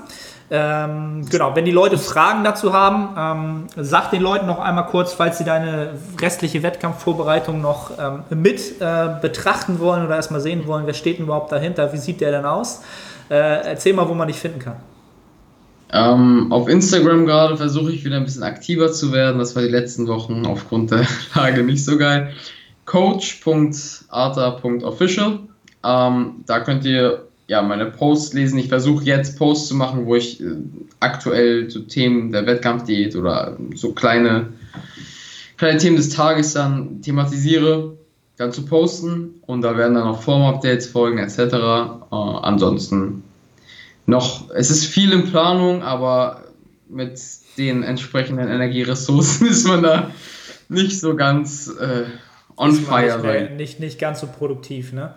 [0.49, 5.13] Ähm, genau, wenn die Leute Fragen dazu haben, ähm, sag den Leuten noch einmal kurz,
[5.13, 10.87] falls sie deine restliche Wettkampfvorbereitung noch ähm, mit äh, betrachten wollen oder erstmal sehen wollen,
[10.87, 12.83] wer steht denn überhaupt dahinter, wie sieht der denn aus?
[13.29, 14.77] Äh, erzähl mal, wo man dich finden kann.
[15.93, 19.39] Ähm, auf Instagram gerade versuche ich wieder ein bisschen aktiver zu werden.
[19.39, 22.33] Das war die letzten Wochen aufgrund der Lage nicht so geil.
[22.85, 25.41] Coach.arta.official.
[25.85, 28.59] Ähm, da könnt ihr ja, meine Posts lesen.
[28.59, 30.57] Ich versuche jetzt Posts zu machen, wo ich äh,
[31.01, 34.53] aktuell so Themen der Wettkampfdiät oder so kleine,
[35.57, 37.97] kleine Themen des Tages dann thematisiere,
[38.37, 39.35] dann zu posten.
[39.47, 41.39] Und da werden dann auch Form-Updates folgen etc.
[41.39, 43.23] Äh, ansonsten
[44.07, 46.45] noch, es ist viel in Planung, aber
[46.89, 47.21] mit
[47.59, 50.11] den entsprechenden Energieressourcen ist man da
[50.69, 52.05] nicht so ganz äh,
[52.57, 53.51] on fire.
[53.57, 55.15] Nicht, nicht ganz so produktiv, ne?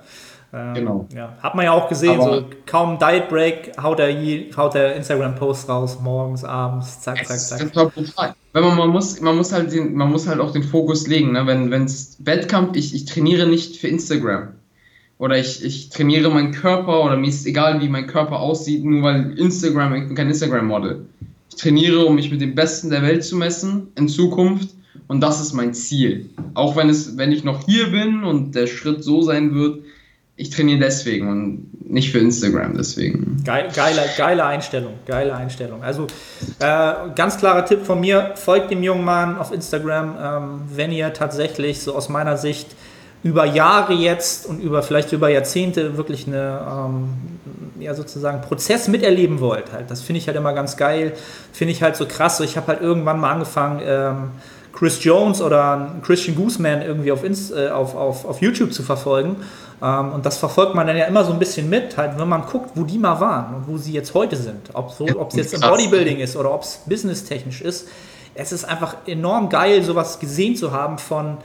[0.51, 1.07] Ähm, genau.
[1.15, 1.37] Ja.
[1.41, 4.09] Hat man ja auch gesehen, Aber so kaum Diet Break haut er,
[4.57, 7.59] haut er Instagram-Post raus, morgens, abends, zack, zack, zack.
[7.59, 8.33] Das war brutal.
[8.53, 11.33] Wenn man, man, muss, man, muss halt den, man muss halt auch den Fokus legen.
[11.33, 11.45] Ne?
[11.45, 14.49] Wenn es Wettkampf, ich, ich trainiere nicht für Instagram.
[15.19, 19.03] Oder ich, ich trainiere meinen Körper oder mir ist egal, wie mein Körper aussieht, nur
[19.03, 21.05] weil Instagram, ich bin kein Instagram-Model.
[21.49, 24.69] Ich trainiere, um mich mit dem Besten der Welt zu messen in Zukunft.
[25.07, 26.29] Und das ist mein Ziel.
[26.53, 29.81] Auch wenn, es, wenn ich noch hier bin und der Schritt so sein wird,
[30.39, 33.43] ich trainiere deswegen und nicht für Instagram deswegen.
[33.43, 35.83] Geil, geile, geile Einstellung, geile Einstellung.
[35.83, 36.07] Also
[36.59, 41.11] äh, ganz klarer Tipp von mir, folgt dem jungen Mann auf Instagram, ähm, wenn ihr
[41.11, 42.67] tatsächlich so aus meiner Sicht
[43.21, 47.09] über Jahre jetzt und über vielleicht über Jahrzehnte wirklich eine ähm,
[47.81, 49.73] ja sozusagen Prozess miterleben wollt.
[49.73, 49.91] Halt.
[49.91, 51.11] Das finde ich halt immer ganz geil,
[51.51, 52.39] finde ich halt so krass.
[52.39, 54.31] Ich habe halt irgendwann mal angefangen, ähm,
[54.71, 59.35] Chris Jones oder Christian Gooseman irgendwie auf, Inst äh, auf, auf, auf YouTube zu verfolgen
[59.81, 62.71] und das verfolgt man dann ja immer so ein bisschen mit, halt, wenn man guckt,
[62.75, 64.69] wo die mal waren und wo sie jetzt heute sind.
[64.73, 67.87] Ob so, es jetzt im Bodybuilding ist oder ob es businesstechnisch ist.
[68.35, 71.37] Es ist einfach enorm geil, sowas gesehen zu haben von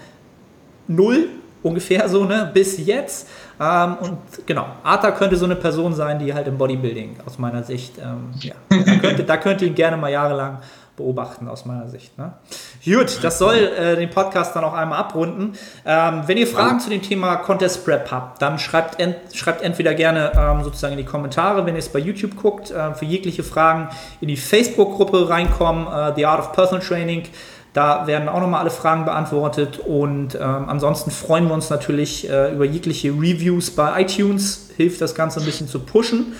[0.89, 1.28] null
[1.64, 3.28] ungefähr so, ne, bis jetzt.
[3.61, 7.62] Ähm, und genau, Arta könnte so eine Person sein, die halt im Bodybuilding aus meiner
[7.64, 10.59] Sicht, ähm, ja, da könnte, da könnte ihn gerne mal jahrelang
[10.97, 12.16] beobachten aus meiner Sicht.
[12.18, 12.32] Ne?
[12.84, 15.55] Gut, das soll äh, den Podcast dann auch einmal abrunden.
[15.84, 19.95] Ähm, wenn ihr Fragen zu dem Thema Contest Prep habt, dann schreibt, ent, schreibt entweder
[19.95, 23.42] gerne ähm, sozusagen in die Kommentare, wenn ihr es bei YouTube guckt, äh, für jegliche
[23.42, 23.88] Fragen
[24.20, 27.24] in die Facebook-Gruppe reinkommen, äh, The Art of Personal Training.
[27.72, 32.53] Da werden auch nochmal alle Fragen beantwortet und ähm, ansonsten freuen wir uns natürlich äh,
[32.55, 36.35] über jegliche Reviews bei iTunes, hilft das Ganze ein bisschen zu pushen.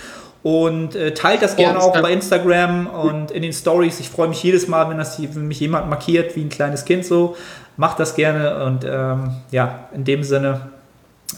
[0.45, 3.99] Und äh, teilt das gerne auch bei Instagram und in den Stories.
[3.99, 7.03] Ich freue mich jedes Mal, wenn, das, wenn mich jemand markiert, wie ein kleines Kind
[7.03, 7.35] so.
[7.77, 10.69] Macht das gerne und ähm, ja, in dem Sinne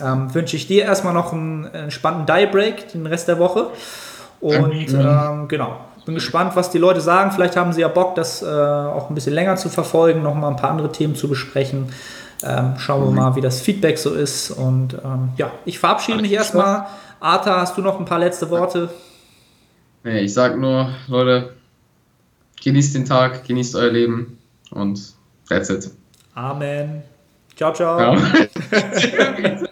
[0.04, 3.68] ähm, wünsche ich dir erstmal noch einen entspannten Die Break den Rest der Woche.
[4.42, 7.32] Und ähm, genau, bin gespannt, was die Leute sagen.
[7.32, 10.50] Vielleicht haben sie ja Bock, das äh, auch ein bisschen länger zu verfolgen, noch mal
[10.50, 11.94] ein paar andere Themen zu besprechen.
[12.44, 13.16] Ähm, schauen wir mhm.
[13.16, 14.52] mal, wie das Feedback so ist.
[14.52, 16.88] Und ähm, ja, ich verabschiede mich erstmal.
[17.20, 18.90] Arta, hast du noch ein paar letzte Worte?
[20.04, 21.54] Nee, ich sag nur, Leute,
[22.64, 24.38] genießt den Tag, genießt euer Leben
[24.72, 25.14] und
[25.50, 25.92] that's it.
[26.36, 27.04] Amen.
[27.56, 28.00] Ciao, ciao.
[28.00, 28.16] Ja.